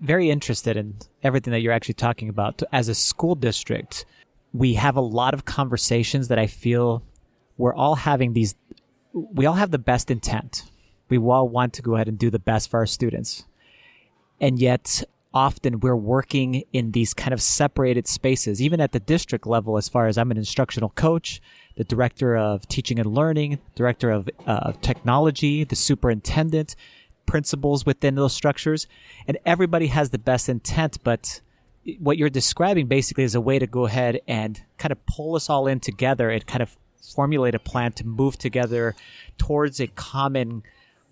very 0.00 0.30
interested 0.30 0.76
in 0.76 0.96
everything 1.22 1.52
that 1.52 1.60
you're 1.60 1.72
actually 1.72 1.94
talking 1.94 2.28
about. 2.28 2.62
As 2.72 2.88
a 2.88 2.94
school 2.94 3.34
district, 3.34 4.04
we 4.52 4.74
have 4.74 4.96
a 4.96 5.00
lot 5.00 5.34
of 5.34 5.44
conversations 5.44 6.28
that 6.28 6.38
I 6.38 6.46
feel 6.46 7.02
we're 7.56 7.74
all 7.74 7.94
having 7.94 8.32
these, 8.32 8.54
we 9.12 9.46
all 9.46 9.54
have 9.54 9.70
the 9.70 9.78
best 9.78 10.10
intent. 10.10 10.64
We 11.08 11.18
all 11.18 11.48
want 11.48 11.74
to 11.74 11.82
go 11.82 11.94
ahead 11.94 12.08
and 12.08 12.18
do 12.18 12.30
the 12.30 12.38
best 12.38 12.70
for 12.70 12.78
our 12.78 12.86
students. 12.86 13.44
And 14.40 14.58
yet, 14.58 15.04
often 15.32 15.80
we're 15.80 15.96
working 15.96 16.62
in 16.72 16.92
these 16.92 17.12
kind 17.12 17.34
of 17.34 17.42
separated 17.42 18.06
spaces, 18.06 18.62
even 18.62 18.80
at 18.80 18.92
the 18.92 19.00
district 19.00 19.46
level, 19.46 19.76
as 19.76 19.88
far 19.88 20.06
as 20.06 20.16
I'm 20.16 20.30
an 20.30 20.36
instructional 20.36 20.90
coach, 20.90 21.42
the 21.76 21.84
director 21.84 22.36
of 22.36 22.66
teaching 22.68 22.98
and 22.98 23.12
learning, 23.12 23.58
director 23.74 24.10
of 24.10 24.28
uh, 24.46 24.72
technology, 24.80 25.64
the 25.64 25.76
superintendent, 25.76 26.76
principals 27.26 27.84
within 27.86 28.14
those 28.14 28.32
structures. 28.32 28.86
And 29.26 29.38
everybody 29.44 29.88
has 29.88 30.10
the 30.10 30.18
best 30.18 30.48
intent, 30.48 30.98
but 31.02 31.40
what 31.98 32.16
you're 32.16 32.30
describing 32.30 32.86
basically 32.86 33.24
is 33.24 33.34
a 33.34 33.40
way 33.40 33.58
to 33.58 33.66
go 33.66 33.86
ahead 33.86 34.20
and 34.26 34.60
kind 34.78 34.92
of 34.92 35.04
pull 35.06 35.36
us 35.36 35.50
all 35.50 35.66
in 35.66 35.80
together 35.80 36.30
and 36.30 36.46
kind 36.46 36.62
of 36.62 36.76
formulate 37.14 37.54
a 37.54 37.58
plan 37.58 37.92
to 37.92 38.06
move 38.06 38.38
together 38.38 38.94
towards 39.36 39.80
a 39.80 39.86
common 39.88 40.62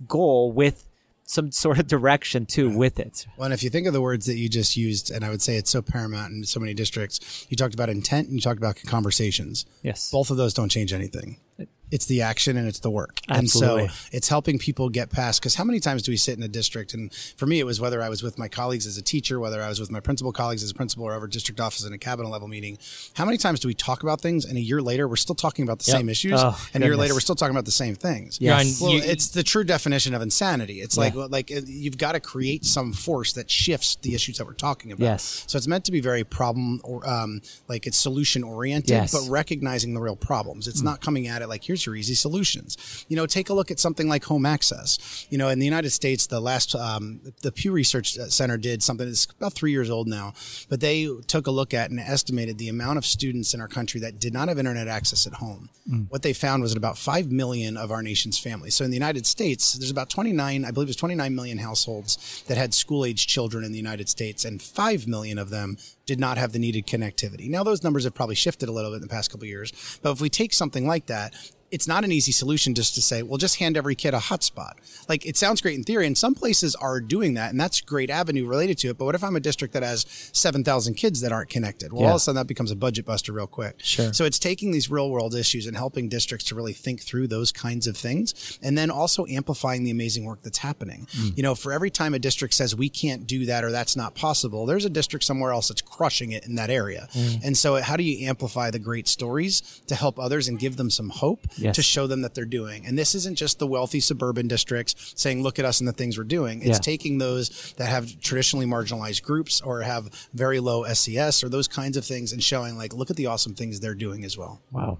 goal 0.08 0.50
with 0.52 0.88
some 1.24 1.52
sort 1.52 1.78
of 1.78 1.86
direction 1.86 2.46
too 2.46 2.70
with 2.70 2.98
it. 2.98 3.26
Well, 3.36 3.46
and 3.46 3.54
if 3.54 3.62
you 3.62 3.70
think 3.70 3.86
of 3.86 3.92
the 3.92 4.00
words 4.00 4.26
that 4.26 4.36
you 4.36 4.48
just 4.48 4.76
used, 4.76 5.10
and 5.10 5.24
I 5.24 5.30
would 5.30 5.42
say 5.42 5.56
it's 5.56 5.70
so 5.70 5.82
paramount 5.82 6.32
in 6.32 6.44
so 6.44 6.60
many 6.60 6.74
districts, 6.74 7.46
you 7.48 7.56
talked 7.56 7.74
about 7.74 7.88
intent 7.88 8.28
and 8.28 8.36
you 8.36 8.40
talked 8.40 8.58
about 8.58 8.76
conversations. 8.86 9.66
Yes. 9.82 10.10
Both 10.10 10.30
of 10.30 10.36
those 10.36 10.54
don't 10.54 10.68
change 10.68 10.92
anything 10.92 11.38
uh, 11.60 11.64
it's 11.92 12.06
the 12.06 12.22
action 12.22 12.56
and 12.56 12.66
it's 12.66 12.80
the 12.80 12.90
work. 12.90 13.20
Absolutely. 13.28 13.82
And 13.82 13.90
so 13.92 14.08
it's 14.12 14.28
helping 14.28 14.58
people 14.58 14.88
get 14.88 15.10
past 15.10 15.40
because 15.40 15.54
how 15.54 15.64
many 15.64 15.78
times 15.78 16.02
do 16.02 16.10
we 16.10 16.16
sit 16.16 16.36
in 16.38 16.42
a 16.42 16.48
district? 16.48 16.94
And 16.94 17.12
for 17.36 17.46
me, 17.46 17.60
it 17.60 17.66
was 17.66 17.80
whether 17.80 18.02
I 18.02 18.08
was 18.08 18.22
with 18.22 18.38
my 18.38 18.48
colleagues 18.48 18.86
as 18.86 18.96
a 18.96 19.02
teacher, 19.02 19.38
whether 19.38 19.60
I 19.62 19.68
was 19.68 19.78
with 19.78 19.90
my 19.90 20.00
principal 20.00 20.32
colleagues 20.32 20.64
as 20.64 20.70
a 20.70 20.74
principal 20.74 21.04
or 21.04 21.12
over 21.12 21.26
district 21.26 21.60
office 21.60 21.84
in 21.84 21.92
a 21.92 21.98
cabinet 21.98 22.30
level 22.30 22.48
meeting. 22.48 22.78
How 23.12 23.26
many 23.26 23.36
times 23.36 23.60
do 23.60 23.68
we 23.68 23.74
talk 23.74 24.02
about 24.02 24.22
things 24.22 24.46
and 24.46 24.56
a 24.56 24.60
year 24.60 24.80
later 24.80 25.06
we're 25.06 25.16
still 25.16 25.34
talking 25.34 25.64
about 25.64 25.80
the 25.80 25.90
yep. 25.90 25.98
same 25.98 26.08
issues? 26.08 26.40
Oh, 26.42 26.46
and 26.46 26.54
goodness. 26.54 26.82
a 26.82 26.88
year 26.88 26.96
later 26.96 27.14
we're 27.14 27.20
still 27.20 27.34
talking 27.34 27.54
about 27.54 27.66
the 27.66 27.70
same 27.70 27.94
things. 27.94 28.38
Yes. 28.40 28.80
Well, 28.80 28.92
you, 28.92 29.02
it's 29.02 29.28
the 29.28 29.42
true 29.42 29.64
definition 29.64 30.14
of 30.14 30.22
insanity. 30.22 30.80
It's 30.80 30.96
yeah. 30.96 31.10
like, 31.14 31.30
like 31.30 31.52
uh, 31.52 31.60
you've 31.66 31.98
got 31.98 32.12
to 32.12 32.20
create 32.20 32.64
some 32.64 32.94
force 32.94 33.34
that 33.34 33.50
shifts 33.50 33.96
the 33.96 34.14
issues 34.14 34.38
that 34.38 34.46
we're 34.46 34.54
talking 34.54 34.92
about. 34.92 35.04
Yes. 35.04 35.44
So 35.46 35.58
it's 35.58 35.68
meant 35.68 35.84
to 35.84 35.92
be 35.92 36.00
very 36.00 36.24
problem 36.24 36.80
or 36.84 37.06
um, 37.06 37.42
like 37.68 37.86
it's 37.86 37.98
solution 37.98 38.42
oriented, 38.42 38.90
yes. 38.90 39.12
but 39.12 39.30
recognizing 39.30 39.92
the 39.92 40.00
real 40.00 40.16
problems. 40.16 40.66
It's 40.66 40.80
mm. 40.80 40.86
not 40.86 41.02
coming 41.02 41.26
at 41.26 41.42
it 41.42 41.48
like, 41.48 41.62
here's 41.62 41.81
your 41.86 41.96
easy 41.96 42.14
solutions. 42.14 43.04
You 43.08 43.16
know, 43.16 43.26
take 43.26 43.48
a 43.48 43.54
look 43.54 43.70
at 43.70 43.78
something 43.78 44.08
like 44.08 44.24
home 44.24 44.46
access. 44.46 45.26
You 45.30 45.38
know, 45.38 45.48
in 45.48 45.58
the 45.58 45.64
United 45.64 45.90
States, 45.90 46.26
the 46.26 46.40
last 46.40 46.74
um, 46.74 47.20
the 47.42 47.52
Pew 47.52 47.72
Research 47.72 48.14
Center 48.14 48.56
did 48.56 48.82
something 48.82 49.06
that's 49.06 49.26
about 49.26 49.52
three 49.52 49.72
years 49.72 49.90
old 49.90 50.08
now, 50.08 50.34
but 50.68 50.80
they 50.80 51.08
took 51.26 51.46
a 51.46 51.50
look 51.50 51.74
at 51.74 51.90
and 51.90 52.00
estimated 52.00 52.58
the 52.58 52.68
amount 52.68 52.98
of 52.98 53.06
students 53.06 53.54
in 53.54 53.60
our 53.60 53.68
country 53.68 54.00
that 54.00 54.18
did 54.18 54.32
not 54.32 54.48
have 54.48 54.58
internet 54.58 54.88
access 54.88 55.26
at 55.26 55.34
home. 55.34 55.68
Mm. 55.90 56.10
What 56.10 56.22
they 56.22 56.32
found 56.32 56.62
was 56.62 56.72
that 56.72 56.78
about 56.78 56.98
five 56.98 57.30
million 57.30 57.76
of 57.76 57.90
our 57.90 58.02
nation's 58.02 58.38
families. 58.38 58.74
So 58.74 58.84
in 58.84 58.90
the 58.90 58.96
United 58.96 59.26
States, 59.26 59.74
there's 59.74 59.90
about 59.90 60.10
29, 60.10 60.64
I 60.64 60.70
believe 60.70 60.88
it 60.88 60.90
was 60.90 60.96
29 60.96 61.34
million 61.34 61.58
households 61.58 62.44
that 62.46 62.56
had 62.56 62.74
school 62.74 63.04
age 63.04 63.26
children 63.26 63.64
in 63.64 63.72
the 63.72 63.78
United 63.78 64.08
States, 64.08 64.44
and 64.44 64.62
five 64.62 65.06
million 65.06 65.38
of 65.38 65.50
them 65.50 65.76
did 66.06 66.18
not 66.18 66.38
have 66.38 66.52
the 66.52 66.58
needed 66.58 66.86
connectivity. 66.86 67.48
Now 67.48 67.62
those 67.62 67.82
numbers 67.82 68.04
have 68.04 68.14
probably 68.14 68.34
shifted 68.34 68.68
a 68.68 68.72
little 68.72 68.90
bit 68.90 68.96
in 68.96 69.02
the 69.02 69.08
past 69.08 69.30
couple 69.30 69.46
years, 69.46 69.98
but 70.02 70.12
if 70.12 70.20
we 70.20 70.28
take 70.28 70.52
something 70.52 70.86
like 70.86 71.06
that 71.06 71.34
it's 71.72 71.88
not 71.88 72.04
an 72.04 72.12
easy 72.12 72.32
solution 72.32 72.74
just 72.74 72.94
to 72.94 73.02
say, 73.02 73.22
well, 73.22 73.38
just 73.38 73.56
hand 73.56 73.78
every 73.78 73.94
kid 73.94 74.12
a 74.12 74.18
hotspot. 74.18 74.72
Like 75.08 75.24
it 75.26 75.38
sounds 75.38 75.62
great 75.62 75.74
in 75.74 75.84
theory, 75.84 76.06
and 76.06 76.16
some 76.16 76.34
places 76.34 76.76
are 76.76 77.00
doing 77.00 77.34
that, 77.34 77.50
and 77.50 77.58
that's 77.58 77.80
great 77.80 78.10
avenue 78.10 78.46
related 78.46 78.76
to 78.78 78.90
it. 78.90 78.98
But 78.98 79.06
what 79.06 79.14
if 79.14 79.24
I'm 79.24 79.36
a 79.36 79.40
district 79.40 79.72
that 79.72 79.82
has 79.82 80.04
seven 80.32 80.62
thousand 80.62 80.94
kids 80.94 81.22
that 81.22 81.32
aren't 81.32 81.48
connected? 81.48 81.92
Well, 81.92 82.02
yeah. 82.02 82.08
all 82.08 82.16
of 82.16 82.16
a 82.16 82.20
sudden 82.20 82.36
that 82.36 82.46
becomes 82.46 82.70
a 82.70 82.76
budget 82.76 83.06
buster 83.06 83.32
real 83.32 83.46
quick. 83.46 83.76
Sure. 83.78 84.12
So 84.12 84.26
it's 84.26 84.38
taking 84.38 84.70
these 84.70 84.90
real 84.90 85.10
world 85.10 85.34
issues 85.34 85.66
and 85.66 85.74
helping 85.74 86.10
districts 86.10 86.46
to 86.48 86.54
really 86.54 86.74
think 86.74 87.00
through 87.00 87.28
those 87.28 87.50
kinds 87.50 87.86
of 87.86 87.96
things, 87.96 88.58
and 88.62 88.76
then 88.76 88.90
also 88.90 89.24
amplifying 89.26 89.82
the 89.82 89.90
amazing 89.90 90.26
work 90.26 90.42
that's 90.42 90.58
happening. 90.58 91.06
Mm. 91.12 91.38
You 91.38 91.42
know, 91.42 91.54
for 91.54 91.72
every 91.72 91.90
time 91.90 92.12
a 92.12 92.18
district 92.18 92.52
says 92.52 92.76
we 92.76 92.90
can't 92.90 93.26
do 93.26 93.46
that 93.46 93.64
or 93.64 93.70
that's 93.70 93.96
not 93.96 94.14
possible, 94.14 94.66
there's 94.66 94.84
a 94.84 94.90
district 94.90 95.24
somewhere 95.24 95.52
else 95.52 95.68
that's 95.68 95.82
crushing 95.92 96.32
it 96.32 96.46
in 96.46 96.56
that 96.56 96.70
area. 96.70 97.08
Mm. 97.12 97.44
And 97.44 97.56
so, 97.56 97.76
how 97.76 97.96
do 97.96 98.02
you 98.02 98.26
amplify 98.28 98.70
the 98.70 98.78
great 98.78 99.06
stories 99.06 99.82
to 99.86 99.94
help 99.94 100.18
others 100.18 100.48
and 100.48 100.58
give 100.58 100.76
them 100.76 100.90
some 100.90 101.10
hope 101.10 101.46
yes. 101.56 101.76
to 101.76 101.82
show 101.82 102.06
them 102.06 102.22
that 102.22 102.34
they're 102.34 102.44
doing. 102.44 102.86
And 102.86 102.98
this 102.98 103.14
isn't 103.14 103.36
just 103.36 103.58
the 103.58 103.66
wealthy 103.66 104.00
suburban 104.00 104.48
districts 104.48 105.12
saying, 105.16 105.42
look 105.42 105.58
at 105.58 105.64
us 105.64 105.80
and 105.80 105.88
the 105.88 105.92
things 105.92 106.18
we're 106.18 106.24
doing. 106.24 106.60
It's 106.60 106.68
yeah. 106.68 106.78
taking 106.78 107.18
those 107.18 107.74
that 107.76 107.86
have 107.86 108.20
traditionally 108.20 108.66
marginalized 108.66 109.22
groups 109.22 109.60
or 109.60 109.82
have 109.82 110.10
very 110.34 110.60
low 110.60 110.84
SES 110.84 111.44
or 111.44 111.48
those 111.48 111.68
kinds 111.68 111.96
of 111.96 112.04
things 112.04 112.32
and 112.32 112.42
showing, 112.42 112.76
like, 112.76 112.92
look 112.94 113.10
at 113.10 113.16
the 113.16 113.26
awesome 113.26 113.54
things 113.54 113.80
they're 113.80 113.94
doing 113.94 114.24
as 114.24 114.36
well. 114.38 114.60
Wow. 114.70 114.98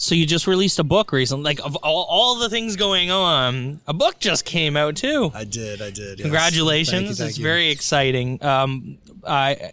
So 0.00 0.14
you 0.14 0.26
just 0.26 0.46
released 0.46 0.78
a 0.78 0.84
book 0.84 1.10
recently, 1.10 1.42
like 1.42 1.60
of 1.64 1.74
all, 1.76 2.06
all 2.08 2.36
the 2.36 2.48
things 2.48 2.76
going 2.76 3.10
on, 3.10 3.80
a 3.84 3.92
book 3.92 4.20
just 4.20 4.44
came 4.44 4.76
out 4.76 4.94
too. 4.94 5.32
I 5.34 5.42
did, 5.42 5.82
I 5.82 5.90
did. 5.90 6.20
Yes. 6.20 6.22
Congratulations! 6.22 6.90
Thank 6.92 7.08
you, 7.08 7.14
thank 7.14 7.28
it's 7.30 7.38
you. 7.38 7.44
very 7.44 7.70
exciting. 7.70 8.40
Um, 8.44 8.98
I, 9.26 9.72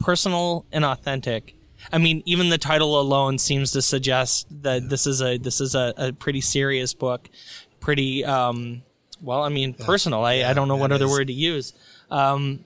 personal 0.00 0.66
and 0.72 0.84
authentic. 0.84 1.54
I 1.92 1.98
mean, 1.98 2.22
even 2.26 2.48
the 2.48 2.58
title 2.58 3.00
alone 3.00 3.38
seems 3.38 3.72
to 3.72 3.82
suggest 3.82 4.46
that 4.62 4.82
yeah. 4.82 4.88
this 4.88 5.06
is 5.06 5.22
a 5.22 5.38
this 5.38 5.60
is 5.60 5.74
a, 5.74 5.94
a 5.96 6.12
pretty 6.12 6.40
serious 6.40 6.92
book, 6.92 7.28
pretty 7.78 8.24
um, 8.24 8.82
well. 9.22 9.42
I 9.42 9.48
mean, 9.48 9.74
yeah. 9.78 9.86
personal. 9.86 10.24
I, 10.24 10.34
yeah, 10.34 10.50
I 10.50 10.52
don't 10.52 10.68
know 10.68 10.76
what 10.76 10.92
other 10.92 11.06
is. 11.06 11.10
word 11.10 11.28
to 11.28 11.32
use. 11.32 11.72
Um, 12.10 12.64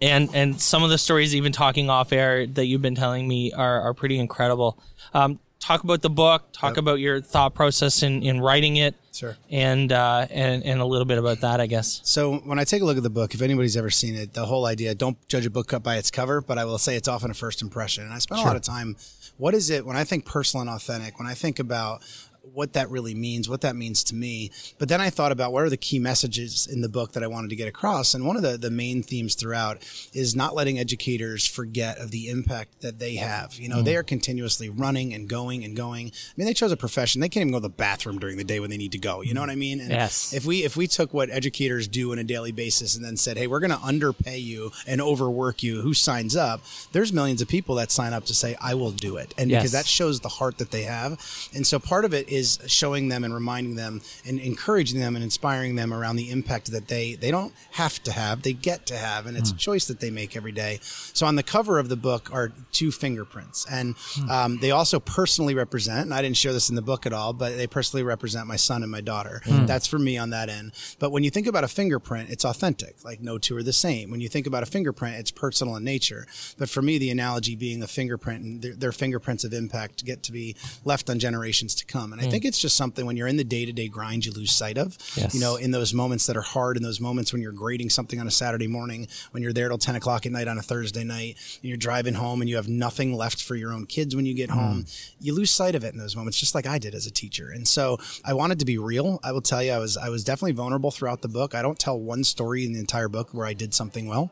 and 0.00 0.28
and 0.34 0.60
some 0.60 0.82
of 0.82 0.90
the 0.90 0.98
stories, 0.98 1.34
even 1.34 1.52
talking 1.52 1.88
off 1.88 2.12
air, 2.12 2.46
that 2.46 2.66
you've 2.66 2.82
been 2.82 2.96
telling 2.96 3.26
me 3.26 3.52
are 3.52 3.80
are 3.82 3.94
pretty 3.94 4.18
incredible. 4.18 4.78
Um, 5.14 5.38
talk 5.62 5.84
about 5.84 6.02
the 6.02 6.10
book, 6.10 6.42
talk 6.52 6.72
yep. 6.72 6.78
about 6.78 6.98
your 6.98 7.20
thought 7.20 7.54
process 7.54 8.02
in, 8.02 8.22
in 8.22 8.40
writing 8.40 8.76
it. 8.76 8.96
Sure. 9.12 9.36
And, 9.50 9.92
uh, 9.92 10.26
and, 10.30 10.64
and 10.64 10.80
a 10.80 10.84
little 10.84 11.04
bit 11.04 11.18
about 11.18 11.40
that, 11.42 11.60
I 11.60 11.66
guess. 11.66 12.00
So 12.02 12.38
when 12.38 12.58
I 12.58 12.64
take 12.64 12.82
a 12.82 12.84
look 12.84 12.96
at 12.96 13.02
the 13.02 13.10
book, 13.10 13.32
if 13.32 13.42
anybody's 13.42 13.76
ever 13.76 13.90
seen 13.90 14.16
it, 14.16 14.34
the 14.34 14.46
whole 14.46 14.66
idea, 14.66 14.94
don't 14.94 15.16
judge 15.28 15.46
a 15.46 15.50
book 15.50 15.72
by 15.82 15.96
its 15.96 16.10
cover, 16.10 16.40
but 16.40 16.58
I 16.58 16.64
will 16.64 16.78
say 16.78 16.96
it's 16.96 17.08
often 17.08 17.30
a 17.30 17.34
first 17.34 17.62
impression. 17.62 18.04
And 18.04 18.12
I 18.12 18.18
spent 18.18 18.40
sure. 18.40 18.46
a 18.46 18.50
lot 18.50 18.56
of 18.56 18.62
time, 18.62 18.96
what 19.36 19.54
is 19.54 19.70
it, 19.70 19.86
when 19.86 19.96
I 19.96 20.04
think 20.04 20.24
personal 20.26 20.62
and 20.62 20.70
authentic, 20.70 21.18
when 21.18 21.28
I 21.28 21.34
think 21.34 21.58
about 21.58 22.02
what 22.42 22.72
that 22.74 22.90
really 22.90 23.14
means, 23.14 23.48
what 23.48 23.60
that 23.60 23.76
means 23.76 24.04
to 24.04 24.14
me. 24.14 24.50
But 24.78 24.88
then 24.88 25.00
I 25.00 25.10
thought 25.10 25.32
about 25.32 25.52
what 25.52 25.62
are 25.62 25.70
the 25.70 25.76
key 25.76 25.98
messages 25.98 26.66
in 26.66 26.80
the 26.80 26.88
book 26.88 27.12
that 27.12 27.22
I 27.22 27.26
wanted 27.26 27.50
to 27.50 27.56
get 27.56 27.68
across. 27.68 28.14
And 28.14 28.26
one 28.26 28.36
of 28.36 28.42
the, 28.42 28.58
the 28.58 28.70
main 28.70 29.02
themes 29.02 29.34
throughout 29.34 29.78
is 30.12 30.34
not 30.34 30.54
letting 30.54 30.78
educators 30.78 31.46
forget 31.46 31.98
of 31.98 32.10
the 32.10 32.28
impact 32.28 32.80
that 32.80 32.98
they 32.98 33.16
have. 33.16 33.54
You 33.54 33.68
know, 33.68 33.78
mm. 33.78 33.84
they 33.84 33.96
are 33.96 34.02
continuously 34.02 34.68
running 34.68 35.14
and 35.14 35.28
going 35.28 35.64
and 35.64 35.76
going. 35.76 36.08
I 36.08 36.32
mean, 36.36 36.46
they 36.46 36.54
chose 36.54 36.72
a 36.72 36.76
profession. 36.76 37.20
They 37.20 37.28
can't 37.28 37.42
even 37.42 37.52
go 37.52 37.58
to 37.58 37.62
the 37.62 37.68
bathroom 37.68 38.18
during 38.18 38.36
the 38.36 38.44
day 38.44 38.60
when 38.60 38.70
they 38.70 38.76
need 38.76 38.92
to 38.92 38.98
go. 38.98 39.20
You 39.20 39.34
know 39.34 39.40
what 39.40 39.50
I 39.50 39.56
mean? 39.56 39.80
And 39.80 39.90
yes. 39.90 40.32
If 40.32 40.44
we 40.44 40.64
if 40.64 40.76
we 40.76 40.86
took 40.86 41.14
what 41.14 41.30
educators 41.30 41.86
do 41.86 42.12
on 42.12 42.18
a 42.18 42.24
daily 42.24 42.52
basis 42.52 42.96
and 42.96 43.04
then 43.04 43.16
said, 43.16 43.36
hey, 43.36 43.46
we're 43.46 43.60
going 43.60 43.70
to 43.70 43.78
underpay 43.78 44.38
you 44.38 44.72
and 44.86 45.00
overwork 45.00 45.62
you, 45.62 45.80
who 45.80 45.94
signs 45.94 46.36
up? 46.36 46.60
There's 46.92 47.12
millions 47.12 47.40
of 47.40 47.48
people 47.48 47.76
that 47.76 47.90
sign 47.90 48.12
up 48.12 48.24
to 48.26 48.34
say, 48.34 48.56
I 48.60 48.74
will 48.74 48.90
do 48.90 49.16
it. 49.16 49.32
And 49.38 49.50
yes. 49.50 49.62
because 49.62 49.72
that 49.72 49.86
shows 49.86 50.20
the 50.20 50.28
heart 50.28 50.58
that 50.58 50.70
they 50.70 50.82
have. 50.82 51.12
And 51.54 51.66
so 51.66 51.78
part 51.78 52.04
of 52.04 52.12
it 52.12 52.28
is 52.32 52.58
showing 52.66 53.08
them 53.08 53.24
and 53.24 53.34
reminding 53.34 53.74
them 53.76 54.00
and 54.26 54.40
encouraging 54.40 55.00
them 55.00 55.14
and 55.14 55.22
inspiring 55.22 55.76
them 55.76 55.92
around 55.92 56.16
the 56.16 56.30
impact 56.30 56.70
that 56.72 56.88
they 56.88 57.14
they 57.14 57.30
don't 57.30 57.52
have 57.72 58.02
to 58.04 58.12
have, 58.12 58.42
they 58.42 58.52
get 58.52 58.86
to 58.86 58.96
have, 58.96 59.26
and 59.26 59.36
it's 59.36 59.52
mm. 59.52 59.56
a 59.56 59.58
choice 59.58 59.86
that 59.86 60.00
they 60.00 60.10
make 60.10 60.36
every 60.36 60.52
day. 60.52 60.78
So 60.82 61.26
on 61.26 61.36
the 61.36 61.42
cover 61.42 61.78
of 61.78 61.88
the 61.88 61.96
book 61.96 62.32
are 62.32 62.52
two 62.72 62.90
fingerprints, 62.90 63.66
and 63.70 63.96
mm. 63.96 64.30
um, 64.30 64.58
they 64.58 64.70
also 64.70 64.98
personally 65.00 65.54
represent. 65.54 66.00
And 66.00 66.14
I 66.14 66.22
didn't 66.22 66.36
share 66.36 66.52
this 66.52 66.68
in 66.68 66.76
the 66.76 66.82
book 66.82 67.06
at 67.06 67.12
all, 67.12 67.32
but 67.32 67.56
they 67.56 67.66
personally 67.66 68.02
represent 68.02 68.46
my 68.46 68.56
son 68.56 68.82
and 68.82 68.90
my 68.90 69.00
daughter. 69.00 69.42
Mm. 69.44 69.66
That's 69.66 69.86
for 69.86 69.98
me 69.98 70.16
on 70.16 70.30
that 70.30 70.48
end. 70.48 70.72
But 70.98 71.10
when 71.12 71.24
you 71.24 71.30
think 71.30 71.46
about 71.46 71.64
a 71.64 71.68
fingerprint, 71.68 72.30
it's 72.30 72.44
authentic. 72.44 73.04
Like 73.04 73.20
no 73.20 73.38
two 73.38 73.56
are 73.56 73.62
the 73.62 73.72
same. 73.72 74.10
When 74.10 74.20
you 74.20 74.28
think 74.28 74.46
about 74.46 74.62
a 74.62 74.66
fingerprint, 74.66 75.16
it's 75.16 75.30
personal 75.30 75.76
in 75.76 75.84
nature. 75.84 76.26
But 76.58 76.68
for 76.68 76.82
me, 76.82 76.98
the 76.98 77.10
analogy 77.10 77.56
being 77.56 77.82
a 77.82 77.86
fingerprint 77.86 78.42
and 78.42 78.62
their, 78.62 78.74
their 78.74 78.92
fingerprints 78.92 79.44
of 79.44 79.52
impact 79.52 80.04
get 80.04 80.22
to 80.24 80.32
be 80.32 80.56
left 80.84 81.10
on 81.10 81.18
generations 81.18 81.74
to 81.76 81.84
come. 81.84 82.12
And 82.12 82.21
I 82.22 82.26
hmm. 82.26 82.30
think 82.30 82.44
it's 82.44 82.58
just 82.58 82.76
something 82.76 83.04
when 83.04 83.16
you're 83.16 83.26
in 83.26 83.36
the 83.36 83.44
day 83.44 83.64
to 83.64 83.72
day 83.72 83.88
grind, 83.88 84.24
you 84.24 84.32
lose 84.32 84.52
sight 84.52 84.78
of. 84.78 84.96
Yes. 85.16 85.34
You 85.34 85.40
know, 85.40 85.56
in 85.56 85.70
those 85.70 85.92
moments 85.92 86.26
that 86.26 86.36
are 86.36 86.42
hard, 86.42 86.76
in 86.76 86.82
those 86.82 87.00
moments 87.00 87.32
when 87.32 87.42
you're 87.42 87.52
grading 87.52 87.90
something 87.90 88.20
on 88.20 88.26
a 88.26 88.30
Saturday 88.30 88.66
morning, 88.66 89.08
when 89.32 89.42
you're 89.42 89.52
there 89.52 89.68
till 89.68 89.78
10 89.78 89.96
o'clock 89.96 90.26
at 90.26 90.32
night 90.32 90.48
on 90.48 90.58
a 90.58 90.62
Thursday 90.62 91.04
night, 91.04 91.36
and 91.62 91.68
you're 91.68 91.76
driving 91.76 92.14
home 92.14 92.40
and 92.40 92.48
you 92.48 92.56
have 92.56 92.68
nothing 92.68 93.14
left 93.14 93.42
for 93.42 93.56
your 93.56 93.72
own 93.72 93.86
kids 93.86 94.14
when 94.14 94.26
you 94.26 94.34
get 94.34 94.50
mm. 94.50 94.54
home, 94.54 94.86
you 95.20 95.34
lose 95.34 95.50
sight 95.50 95.74
of 95.74 95.84
it 95.84 95.92
in 95.92 95.98
those 95.98 96.16
moments, 96.16 96.38
just 96.38 96.54
like 96.54 96.66
I 96.66 96.78
did 96.78 96.94
as 96.94 97.06
a 97.06 97.10
teacher. 97.10 97.50
And 97.50 97.66
so 97.66 97.98
I 98.24 98.34
wanted 98.34 98.58
to 98.60 98.64
be 98.64 98.78
real. 98.78 99.20
I 99.22 99.32
will 99.32 99.40
tell 99.40 99.62
you, 99.62 99.72
I 99.72 99.78
was, 99.78 99.96
I 99.96 100.08
was 100.08 100.24
definitely 100.24 100.52
vulnerable 100.52 100.90
throughout 100.90 101.22
the 101.22 101.28
book. 101.28 101.54
I 101.54 101.62
don't 101.62 101.78
tell 101.78 101.98
one 101.98 102.24
story 102.24 102.64
in 102.64 102.72
the 102.72 102.80
entire 102.80 103.08
book 103.08 103.30
where 103.32 103.46
I 103.46 103.54
did 103.54 103.74
something 103.74 104.06
well 104.06 104.30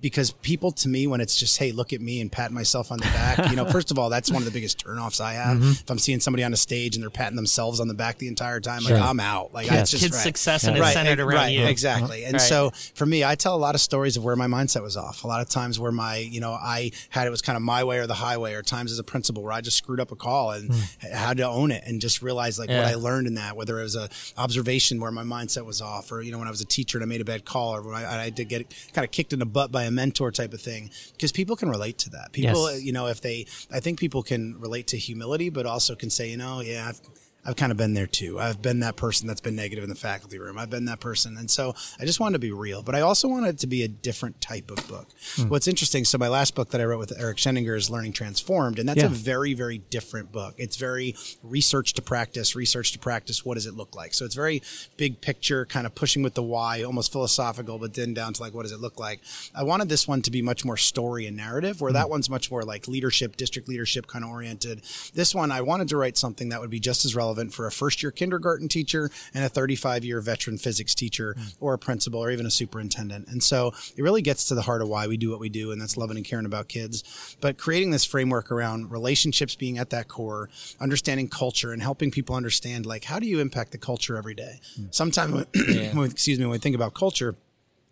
because 0.00 0.30
people 0.30 0.72
to 0.72 0.88
me, 0.88 1.06
when 1.06 1.20
it's 1.20 1.36
just, 1.36 1.58
hey, 1.58 1.72
look 1.72 1.92
at 1.92 2.00
me 2.00 2.20
and 2.20 2.30
pat 2.30 2.52
myself 2.52 2.92
on 2.92 2.98
the 2.98 3.04
back, 3.06 3.50
you 3.50 3.56
know, 3.56 3.64
first 3.70 3.90
of 3.90 3.98
all, 3.98 4.10
that's 4.10 4.30
one 4.30 4.42
of 4.42 4.46
the 4.46 4.50
biggest 4.50 4.84
turnoffs 4.84 5.20
I 5.20 5.34
have. 5.34 5.58
Mm-hmm. 5.58 5.70
If 5.70 5.90
I'm 5.90 5.98
seeing 5.98 6.20
somebody 6.20 6.44
on 6.44 6.52
a 6.52 6.56
stage 6.56 6.96
and 6.96 7.02
they're 7.02 7.10
patting 7.10 7.31
themselves 7.36 7.80
on 7.80 7.88
the 7.88 7.94
back 7.94 8.18
the 8.18 8.28
entire 8.28 8.60
time, 8.60 8.82
sure. 8.82 8.96
like 8.96 9.04
I'm 9.04 9.20
out. 9.20 9.52
Like 9.52 9.66
yes. 9.66 9.90
just 9.90 10.02
kids' 10.02 10.16
right. 10.16 10.22
success 10.22 10.64
and 10.64 10.76
yeah. 10.76 10.84
it's 10.84 10.92
centered 10.92 11.20
around 11.20 11.34
right, 11.34 11.52
you. 11.52 11.64
Exactly. 11.64 12.24
And 12.24 12.34
right. 12.34 12.40
so 12.40 12.70
for 12.94 13.06
me, 13.06 13.24
I 13.24 13.34
tell 13.34 13.54
a 13.54 13.58
lot 13.58 13.74
of 13.74 13.80
stories 13.80 14.16
of 14.16 14.24
where 14.24 14.36
my 14.36 14.46
mindset 14.46 14.82
was 14.82 14.96
off. 14.96 15.24
A 15.24 15.26
lot 15.26 15.40
of 15.40 15.48
times 15.48 15.78
where 15.78 15.92
my, 15.92 16.16
you 16.16 16.40
know, 16.40 16.52
I 16.52 16.92
had 17.10 17.26
it 17.26 17.30
was 17.30 17.42
kind 17.42 17.56
of 17.56 17.62
my 17.62 17.84
way 17.84 17.98
or 17.98 18.06
the 18.06 18.14
highway, 18.14 18.54
or 18.54 18.62
times 18.62 18.92
as 18.92 18.98
a 18.98 19.04
principal 19.04 19.42
where 19.42 19.52
I 19.52 19.60
just 19.60 19.76
screwed 19.76 20.00
up 20.00 20.12
a 20.12 20.16
call 20.16 20.52
and 20.52 20.70
mm. 20.70 21.10
had 21.10 21.36
to 21.38 21.46
own 21.46 21.70
it 21.70 21.84
and 21.86 22.00
just 22.00 22.22
realize 22.22 22.58
like 22.58 22.70
yeah. 22.70 22.82
what 22.82 22.88
I 22.88 22.94
learned 22.94 23.26
in 23.26 23.34
that, 23.34 23.56
whether 23.56 23.78
it 23.80 23.82
was 23.82 23.96
a 23.96 24.08
observation 24.36 25.00
where 25.00 25.10
my 25.10 25.24
mindset 25.24 25.64
was 25.64 25.80
off, 25.80 26.12
or 26.12 26.22
you 26.22 26.32
know, 26.32 26.38
when 26.38 26.48
I 26.48 26.50
was 26.50 26.60
a 26.60 26.66
teacher 26.66 26.98
and 26.98 27.04
I 27.04 27.06
made 27.06 27.20
a 27.20 27.24
bad 27.24 27.44
call, 27.44 27.76
or 27.76 27.82
when 27.82 27.94
I, 27.94 28.24
I 28.24 28.30
did 28.30 28.48
get 28.48 28.66
kind 28.92 29.04
of 29.04 29.10
kicked 29.10 29.32
in 29.32 29.38
the 29.38 29.46
butt 29.46 29.72
by 29.72 29.84
a 29.84 29.90
mentor 29.90 30.30
type 30.30 30.52
of 30.52 30.60
thing, 30.60 30.90
because 31.12 31.32
people 31.32 31.56
can 31.56 31.68
relate 31.68 31.98
to 31.98 32.10
that. 32.10 32.32
People, 32.32 32.70
yes. 32.70 32.82
you 32.82 32.92
know, 32.92 33.06
if 33.06 33.20
they, 33.20 33.46
I 33.70 33.80
think 33.80 33.98
people 33.98 34.22
can 34.22 34.60
relate 34.60 34.86
to 34.88 34.96
humility, 34.96 35.50
but 35.50 35.66
also 35.66 35.94
can 35.94 36.10
say, 36.10 36.30
you 36.30 36.36
know, 36.36 36.60
yeah, 36.60 36.88
I've, 36.88 37.00
I've 37.44 37.56
kind 37.56 37.72
of 37.72 37.78
been 37.78 37.94
there 37.94 38.06
too. 38.06 38.38
I've 38.38 38.62
been 38.62 38.80
that 38.80 38.94
person 38.94 39.26
that's 39.26 39.40
been 39.40 39.56
negative 39.56 39.82
in 39.82 39.90
the 39.90 39.96
faculty 39.96 40.38
room. 40.38 40.58
I've 40.58 40.70
been 40.70 40.84
that 40.84 41.00
person. 41.00 41.36
And 41.36 41.50
so 41.50 41.74
I 41.98 42.04
just 42.04 42.20
wanted 42.20 42.34
to 42.34 42.38
be 42.38 42.52
real, 42.52 42.82
but 42.82 42.94
I 42.94 43.00
also 43.00 43.26
wanted 43.26 43.48
it 43.48 43.58
to 43.60 43.66
be 43.66 43.82
a 43.82 43.88
different 43.88 44.40
type 44.40 44.70
of 44.70 44.86
book. 44.86 45.08
Hmm. 45.34 45.48
What's 45.48 45.66
interesting, 45.66 46.04
so 46.04 46.18
my 46.18 46.28
last 46.28 46.54
book 46.54 46.70
that 46.70 46.80
I 46.80 46.84
wrote 46.84 47.00
with 47.00 47.12
Eric 47.18 47.38
Sheninger 47.38 47.76
is 47.76 47.90
Learning 47.90 48.12
Transformed, 48.12 48.78
and 48.78 48.88
that's 48.88 49.00
yeah. 49.00 49.06
a 49.06 49.08
very, 49.08 49.54
very 49.54 49.78
different 49.78 50.30
book. 50.30 50.54
It's 50.56 50.76
very 50.76 51.16
research 51.42 51.94
to 51.94 52.02
practice, 52.02 52.54
research 52.54 52.92
to 52.92 53.00
practice. 53.00 53.44
What 53.44 53.54
does 53.54 53.66
it 53.66 53.74
look 53.74 53.96
like? 53.96 54.14
So 54.14 54.24
it's 54.24 54.36
very 54.36 54.62
big 54.96 55.20
picture, 55.20 55.66
kind 55.66 55.84
of 55.84 55.96
pushing 55.96 56.22
with 56.22 56.34
the 56.34 56.44
why, 56.44 56.84
almost 56.84 57.10
philosophical, 57.10 57.76
but 57.80 57.94
then 57.94 58.14
down 58.14 58.34
to 58.34 58.42
like, 58.42 58.54
what 58.54 58.62
does 58.62 58.72
it 58.72 58.80
look 58.80 59.00
like? 59.00 59.20
I 59.52 59.64
wanted 59.64 59.88
this 59.88 60.06
one 60.06 60.22
to 60.22 60.30
be 60.30 60.42
much 60.42 60.64
more 60.64 60.76
story 60.76 61.26
and 61.26 61.36
narrative, 61.36 61.80
where 61.80 61.90
hmm. 61.90 61.96
that 61.96 62.08
one's 62.08 62.30
much 62.30 62.52
more 62.52 62.62
like 62.62 62.86
leadership, 62.86 63.36
district 63.36 63.68
leadership 63.68 64.06
kind 64.06 64.24
of 64.24 64.30
oriented. 64.30 64.82
This 65.12 65.34
one, 65.34 65.50
I 65.50 65.62
wanted 65.62 65.88
to 65.88 65.96
write 65.96 66.16
something 66.16 66.50
that 66.50 66.60
would 66.60 66.70
be 66.70 66.78
just 66.78 67.04
as 67.04 67.16
relevant 67.16 67.31
relevant 67.32 67.54
for 67.54 67.66
a 67.66 67.72
first 67.72 68.02
year 68.02 68.12
kindergarten 68.12 68.68
teacher 68.68 69.10
and 69.32 69.42
a 69.44 69.48
35 69.48 70.04
year 70.04 70.20
veteran 70.20 70.58
physics 70.58 70.94
teacher 70.94 71.34
mm. 71.38 71.54
or 71.60 71.72
a 71.72 71.78
principal 71.78 72.20
or 72.20 72.30
even 72.30 72.44
a 72.44 72.50
superintendent. 72.50 73.26
And 73.28 73.42
so 73.42 73.72
it 73.96 74.02
really 74.02 74.20
gets 74.20 74.44
to 74.48 74.54
the 74.54 74.62
heart 74.62 74.82
of 74.82 74.88
why 74.88 75.06
we 75.06 75.16
do 75.16 75.30
what 75.30 75.40
we 75.40 75.48
do, 75.48 75.72
and 75.72 75.80
that's 75.80 75.96
loving 75.96 76.16
and 76.16 76.26
caring 76.26 76.44
about 76.44 76.68
kids. 76.68 77.36
But 77.40 77.56
creating 77.56 77.90
this 77.90 78.04
framework 78.04 78.52
around 78.52 78.90
relationships 78.90 79.54
being 79.54 79.78
at 79.78 79.90
that 79.90 80.08
core, 80.08 80.50
understanding 80.78 81.28
culture, 81.28 81.72
and 81.72 81.82
helping 81.82 82.10
people 82.10 82.36
understand 82.36 82.84
like 82.84 83.04
how 83.04 83.18
do 83.18 83.26
you 83.26 83.40
impact 83.40 83.72
the 83.72 83.78
culture 83.78 84.16
every 84.18 84.34
day. 84.34 84.60
Mm. 84.78 84.94
Sometimes, 84.94 85.46
yeah. 85.68 86.04
excuse 86.04 86.38
me, 86.38 86.44
when 86.44 86.52
we 86.52 86.58
think 86.58 86.76
about 86.76 86.92
culture, 86.92 87.34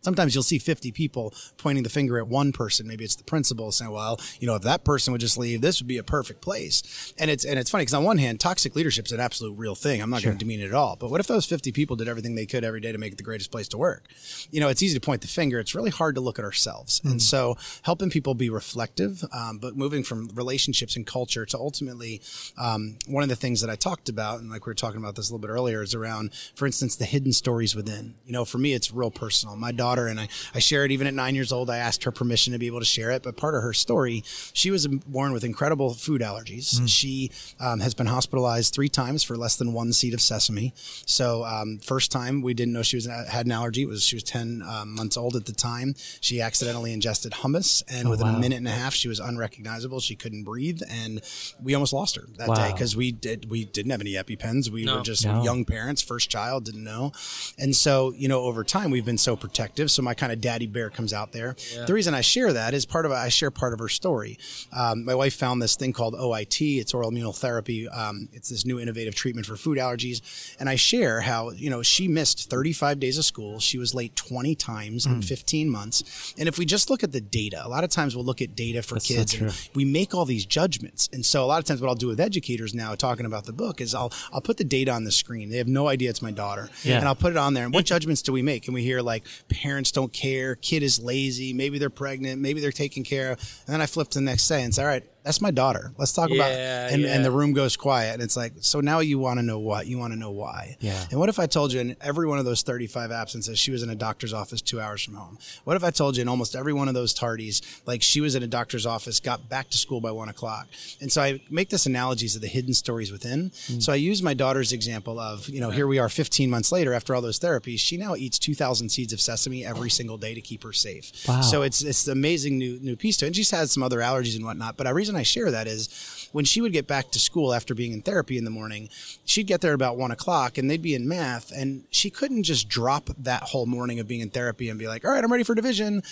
sometimes 0.02 0.34
you'll 0.34 0.42
see 0.42 0.58
50 0.58 0.92
people 0.92 1.34
pointing 1.56 1.84
the 1.84 1.90
finger 1.90 2.18
at 2.18 2.28
one 2.28 2.52
person. 2.52 2.86
Maybe 2.86 3.04
it's 3.04 3.16
the 3.16 3.24
principal 3.24 3.72
saying 3.72 3.90
well 3.90 4.20
you 4.38 4.46
know 4.46 4.54
if 4.54 4.62
that 4.62 4.84
person 4.84 5.12
would 5.12 5.20
just 5.20 5.38
leave 5.38 5.60
this 5.60 5.80
would 5.80 5.88
be 5.88 5.98
a 5.98 6.02
perfect 6.02 6.40
place. 6.40 7.14
And 7.18 7.30
it's 7.30 7.44
and 7.44 7.58
it's 7.58 7.70
funny 7.70 7.82
because 7.82 7.94
on 7.94 8.04
one 8.04 8.18
hand 8.18 8.40
toxic 8.40 8.74
leadership 8.74 9.06
is 9.06 9.12
an 9.12 9.20
absolute 9.20 9.56
real 9.58 9.74
thing. 9.74 10.00
I'm 10.00 10.10
not 10.10 10.22
sure. 10.22 10.30
going 10.30 10.38
to 10.38 10.44
demean 10.44 10.60
it 10.60 10.66
at 10.66 10.74
all. 10.74 10.96
But 10.96 11.10
what 11.10 11.20
if 11.20 11.26
those 11.26 11.46
50 11.46 11.72
people 11.72 11.96
did 11.96 12.08
everything 12.08 12.34
they 12.34 12.46
could 12.46 12.64
every 12.64 12.80
day 12.80 12.92
to 12.92 12.98
make 12.98 13.12
it 13.12 13.16
the 13.16 13.24
greatest 13.24 13.50
place 13.50 13.68
to 13.68 13.78
work? 13.78 14.04
You 14.50 14.60
know 14.60 14.68
it's 14.68 14.82
easy 14.82 14.98
to 14.98 15.04
point 15.04 15.22
the 15.22 15.28
finger. 15.28 15.58
It's 15.58 15.74
really 15.74 15.90
hard 15.90 16.14
to 16.16 16.20
look 16.20 16.38
at 16.38 16.44
ourselves. 16.44 17.00
Mm. 17.00 17.12
and 17.12 17.22
so 17.22 17.56
helping 17.82 18.10
people 18.10 18.34
be 18.34 18.50
reflective 18.50 19.24
um, 19.32 19.58
but 19.58 19.76
moving 19.76 20.02
from 20.02 20.28
relationships 20.34 20.96
and 20.96 21.06
culture 21.06 21.46
to 21.46 21.58
ultimately 21.58 22.20
um, 22.58 22.96
one 23.06 23.22
of 23.22 23.28
the 23.28 23.36
things 23.36 23.60
that 23.60 23.70
i 23.70 23.76
talked 23.76 24.08
about 24.08 24.40
and 24.40 24.50
like 24.50 24.66
we 24.66 24.70
were 24.70 24.74
talking 24.74 24.98
about 24.98 25.14
this 25.16 25.30
a 25.30 25.32
little 25.32 25.46
bit 25.46 25.52
earlier 25.52 25.82
is 25.82 25.94
around 25.94 26.32
for 26.54 26.66
instance 26.66 26.96
the 26.96 27.04
hidden 27.04 27.32
stories 27.32 27.74
within. 27.74 28.14
You 28.26 28.32
know 28.32 28.44
for 28.44 28.58
me 28.58 28.72
it's 28.72 28.92
real 28.92 29.10
personal. 29.10 29.56
My 29.56 29.72
daughter 29.72 29.89
daughter, 29.90 30.06
and 30.06 30.20
I, 30.20 30.28
I 30.54 30.58
share 30.60 30.84
it 30.84 30.92
even 30.92 31.06
at 31.06 31.14
nine 31.14 31.34
years 31.34 31.52
old. 31.52 31.70
I 31.70 31.78
asked 31.78 32.04
her 32.04 32.12
permission 32.12 32.52
to 32.52 32.58
be 32.58 32.66
able 32.66 32.78
to 32.78 32.86
share 32.86 33.10
it. 33.10 33.22
But 33.22 33.36
part 33.36 33.54
of 33.54 33.62
her 33.62 33.72
story, 33.72 34.22
she 34.52 34.70
was 34.70 34.86
born 34.86 35.32
with 35.32 35.44
incredible 35.44 35.94
food 35.94 36.20
allergies. 36.22 36.80
Mm. 36.80 36.88
She 36.88 37.30
um, 37.58 37.80
has 37.80 37.94
been 37.94 38.06
hospitalized 38.06 38.72
three 38.72 38.88
times 38.88 39.22
for 39.22 39.36
less 39.36 39.56
than 39.56 39.72
one 39.72 39.92
seed 39.92 40.14
of 40.14 40.20
sesame. 40.20 40.72
So 41.06 41.44
um, 41.44 41.78
first 41.78 42.12
time 42.12 42.42
we 42.42 42.54
didn't 42.54 42.72
know 42.72 42.82
she 42.82 42.96
was 42.96 43.06
had 43.06 43.46
an 43.46 43.52
allergy. 43.52 43.82
It 43.82 43.88
was 43.88 44.04
she 44.04 44.16
was 44.16 44.22
ten 44.22 44.62
um, 44.68 44.94
months 44.94 45.16
old 45.16 45.36
at 45.36 45.46
the 45.46 45.52
time. 45.52 45.94
She 46.20 46.40
accidentally 46.40 46.92
ingested 46.92 47.32
hummus, 47.32 47.82
and 47.88 48.06
oh, 48.06 48.10
within 48.10 48.28
wow. 48.28 48.36
a 48.36 48.40
minute 48.40 48.58
and 48.58 48.68
a 48.68 48.72
half, 48.72 48.94
she 48.94 49.08
was 49.08 49.18
unrecognizable. 49.18 50.00
She 50.00 50.14
couldn't 50.14 50.44
breathe, 50.44 50.82
and 50.88 51.20
we 51.62 51.74
almost 51.74 51.92
lost 51.92 52.16
her 52.16 52.26
that 52.38 52.48
wow. 52.48 52.54
day 52.54 52.72
because 52.72 52.96
we 52.96 53.12
did 53.12 53.50
we 53.50 53.64
didn't 53.64 53.90
have 53.90 54.00
any 54.00 54.12
epipens. 54.12 54.70
We 54.70 54.84
no. 54.84 54.98
were 54.98 55.02
just 55.02 55.24
no. 55.24 55.42
young 55.42 55.64
parents, 55.64 56.02
first 56.02 56.30
child, 56.30 56.64
didn't 56.64 56.84
know, 56.84 57.12
and 57.58 57.74
so 57.74 58.12
you 58.12 58.28
know 58.28 58.42
over 58.42 58.62
time 58.62 58.90
we've 58.90 59.04
been 59.04 59.18
so 59.18 59.36
protective. 59.36 59.79
So 59.88 60.02
my 60.02 60.14
kind 60.14 60.32
of 60.32 60.40
daddy 60.40 60.66
bear 60.66 60.90
comes 60.90 61.12
out 61.12 61.32
there. 61.32 61.56
Yeah. 61.74 61.84
The 61.84 61.94
reason 61.94 62.14
I 62.14 62.20
share 62.20 62.52
that 62.52 62.74
is 62.74 62.86
part 62.86 63.06
of 63.06 63.12
I 63.12 63.28
share 63.28 63.50
part 63.50 63.72
of 63.72 63.78
her 63.78 63.88
story. 63.88 64.38
Um, 64.72 65.04
my 65.04 65.14
wife 65.14 65.34
found 65.34 65.60
this 65.62 65.76
thing 65.76 65.92
called 65.92 66.14
OIT. 66.14 66.78
It's 66.78 66.94
oral 66.94 67.10
immunotherapy. 67.10 67.86
Um, 67.96 68.28
it's 68.32 68.48
this 68.48 68.64
new 68.64 68.78
innovative 68.78 69.14
treatment 69.14 69.46
for 69.46 69.56
food 69.56 69.78
allergies, 69.78 70.56
and 70.58 70.68
I 70.68 70.76
share 70.76 71.20
how 71.20 71.50
you 71.50 71.70
know 71.70 71.82
she 71.82 72.08
missed 72.08 72.50
35 72.50 73.00
days 73.00 73.18
of 73.18 73.24
school. 73.24 73.60
She 73.60 73.78
was 73.78 73.94
late 73.94 74.16
20 74.16 74.54
times 74.54 75.06
mm. 75.06 75.14
in 75.14 75.22
15 75.22 75.70
months. 75.70 76.34
And 76.38 76.48
if 76.48 76.58
we 76.58 76.64
just 76.64 76.90
look 76.90 77.02
at 77.02 77.12
the 77.12 77.20
data, 77.20 77.64
a 77.64 77.68
lot 77.68 77.84
of 77.84 77.90
times 77.90 78.14
we'll 78.14 78.24
look 78.24 78.42
at 78.42 78.54
data 78.54 78.82
for 78.82 78.94
That's 78.94 79.08
kids 79.08 79.38
so 79.38 79.44
and 79.44 79.68
we 79.74 79.84
make 79.84 80.14
all 80.14 80.24
these 80.24 80.44
judgments. 80.44 81.08
And 81.12 81.24
so 81.24 81.44
a 81.44 81.46
lot 81.46 81.58
of 81.58 81.64
times 81.64 81.80
what 81.80 81.88
I'll 81.88 81.94
do 81.94 82.08
with 82.08 82.20
educators 82.20 82.74
now 82.74 82.94
talking 82.94 83.26
about 83.26 83.44
the 83.44 83.52
book 83.52 83.80
is 83.80 83.94
I'll 83.94 84.12
I'll 84.32 84.40
put 84.40 84.56
the 84.56 84.64
data 84.64 84.92
on 84.92 85.04
the 85.04 85.12
screen. 85.12 85.50
They 85.50 85.58
have 85.58 85.68
no 85.68 85.88
idea 85.88 86.10
it's 86.10 86.22
my 86.22 86.30
daughter. 86.30 86.68
Yeah. 86.82 86.98
And 86.98 87.08
I'll 87.08 87.14
put 87.14 87.32
it 87.32 87.38
on 87.38 87.54
there. 87.54 87.64
And 87.64 87.74
what 87.74 87.84
judgments 87.94 88.22
do 88.22 88.32
we 88.32 88.42
make? 88.42 88.66
And 88.66 88.74
we 88.74 88.82
hear 88.82 89.00
like 89.00 89.24
parents 89.48 89.69
don't 89.92 90.12
care, 90.12 90.54
kid 90.56 90.82
is 90.82 90.98
lazy, 91.00 91.52
maybe 91.52 91.78
they're 91.78 91.90
pregnant, 91.90 92.40
maybe 92.40 92.60
they're 92.60 92.72
taken 92.72 93.04
care 93.04 93.32
of. 93.32 93.62
And 93.66 93.74
then 93.74 93.80
I 93.80 93.86
flip 93.86 94.08
to 94.10 94.18
the 94.18 94.24
next 94.24 94.44
sentence. 94.44 94.78
All 94.78 94.86
right, 94.86 95.04
that's 95.22 95.40
my 95.40 95.50
daughter. 95.50 95.92
Let's 95.98 96.12
talk 96.12 96.30
yeah, 96.30 96.36
about 96.36 96.92
and, 96.92 97.02
yeah. 97.02 97.14
and 97.14 97.24
the 97.24 97.30
room 97.30 97.52
goes 97.52 97.76
quiet 97.76 98.14
and 98.14 98.22
it's 98.22 98.36
like, 98.36 98.54
so 98.60 98.80
now 98.80 99.00
you 99.00 99.18
want 99.18 99.38
to 99.38 99.42
know 99.42 99.58
what? 99.58 99.86
You 99.86 99.98
want 99.98 100.12
to 100.12 100.18
know 100.18 100.30
why. 100.30 100.76
Yeah. 100.80 101.04
And 101.10 101.20
what 101.20 101.28
if 101.28 101.38
I 101.38 101.46
told 101.46 101.72
you 101.72 101.80
in 101.80 101.96
every 102.00 102.26
one 102.26 102.38
of 102.38 102.44
those 102.44 102.62
35 102.62 103.12
absences, 103.12 103.58
she 103.58 103.70
was 103.70 103.82
in 103.82 103.90
a 103.90 103.94
doctor's 103.94 104.32
office 104.32 104.62
two 104.62 104.80
hours 104.80 105.04
from 105.04 105.14
home? 105.14 105.38
What 105.64 105.76
if 105.76 105.84
I 105.84 105.90
told 105.90 106.16
you 106.16 106.22
in 106.22 106.28
almost 106.28 106.56
every 106.56 106.72
one 106.72 106.88
of 106.88 106.94
those 106.94 107.14
tardies, 107.14 107.60
like 107.86 108.02
she 108.02 108.20
was 108.20 108.34
in 108.34 108.42
a 108.42 108.46
doctor's 108.46 108.86
office, 108.86 109.20
got 109.20 109.48
back 109.48 109.68
to 109.70 109.78
school 109.78 110.00
by 110.00 110.10
one 110.10 110.28
o'clock? 110.28 110.68
And 111.00 111.12
so 111.12 111.22
I 111.22 111.40
make 111.50 111.68
this 111.68 111.86
analogies 111.86 112.34
of 112.34 112.42
the 112.42 112.48
hidden 112.48 112.72
stories 112.72 113.12
within. 113.12 113.50
Mm. 113.50 113.82
So 113.82 113.92
I 113.92 113.96
use 113.96 114.22
my 114.22 114.34
daughter's 114.34 114.72
example 114.72 115.18
of, 115.18 115.48
you 115.48 115.60
know, 115.60 115.70
here 115.70 115.86
we 115.86 115.98
are 115.98 116.08
15 116.08 116.48
months 116.48 116.72
later 116.72 116.94
after 116.94 117.14
all 117.14 117.20
those 117.20 117.38
therapies. 117.38 117.80
She 117.80 117.96
now 117.96 118.14
eats 118.16 118.38
2,000 118.38 118.88
seeds 118.88 119.12
of 119.12 119.20
sesame 119.20 119.66
every 119.66 119.90
single 119.90 120.16
day 120.16 120.34
to 120.34 120.40
keep 120.40 120.62
her 120.62 120.72
safe. 120.72 121.12
Wow. 121.28 121.42
So 121.42 121.62
it's, 121.62 121.82
it's 121.82 122.08
amazing 122.08 122.58
new, 122.58 122.78
new 122.80 122.96
piece 122.96 123.18
to 123.18 123.26
it. 123.26 123.28
And 123.28 123.36
she's 123.36 123.50
had 123.50 123.68
some 123.68 123.82
other 123.82 123.98
allergies 123.98 124.36
and 124.36 124.44
whatnot. 124.44 124.76
But 124.76 124.86
the 125.09 125.09
reason 125.10 125.20
I 125.20 125.22
share 125.22 125.50
that 125.50 125.66
is 125.66 126.19
when 126.32 126.44
she 126.44 126.60
would 126.60 126.72
get 126.72 126.86
back 126.86 127.10
to 127.10 127.18
school 127.18 127.52
after 127.52 127.74
being 127.74 127.92
in 127.92 128.02
therapy 128.02 128.38
in 128.38 128.44
the 128.44 128.50
morning, 128.50 128.88
she'd 129.24 129.46
get 129.46 129.60
there 129.60 129.72
about 129.72 129.96
one 129.96 130.10
o'clock 130.10 130.58
and 130.58 130.70
they'd 130.70 130.82
be 130.82 130.94
in 130.94 131.08
math. 131.08 131.52
And 131.52 131.84
she 131.90 132.10
couldn't 132.10 132.44
just 132.44 132.68
drop 132.68 133.10
that 133.18 133.42
whole 133.42 133.66
morning 133.66 134.00
of 134.00 134.08
being 134.08 134.20
in 134.20 134.30
therapy 134.30 134.68
and 134.68 134.78
be 134.78 134.88
like, 134.88 135.04
all 135.04 135.10
right, 135.10 135.22
I'm 135.22 135.30
ready 135.30 135.44
for 135.44 135.54
division 135.54 136.02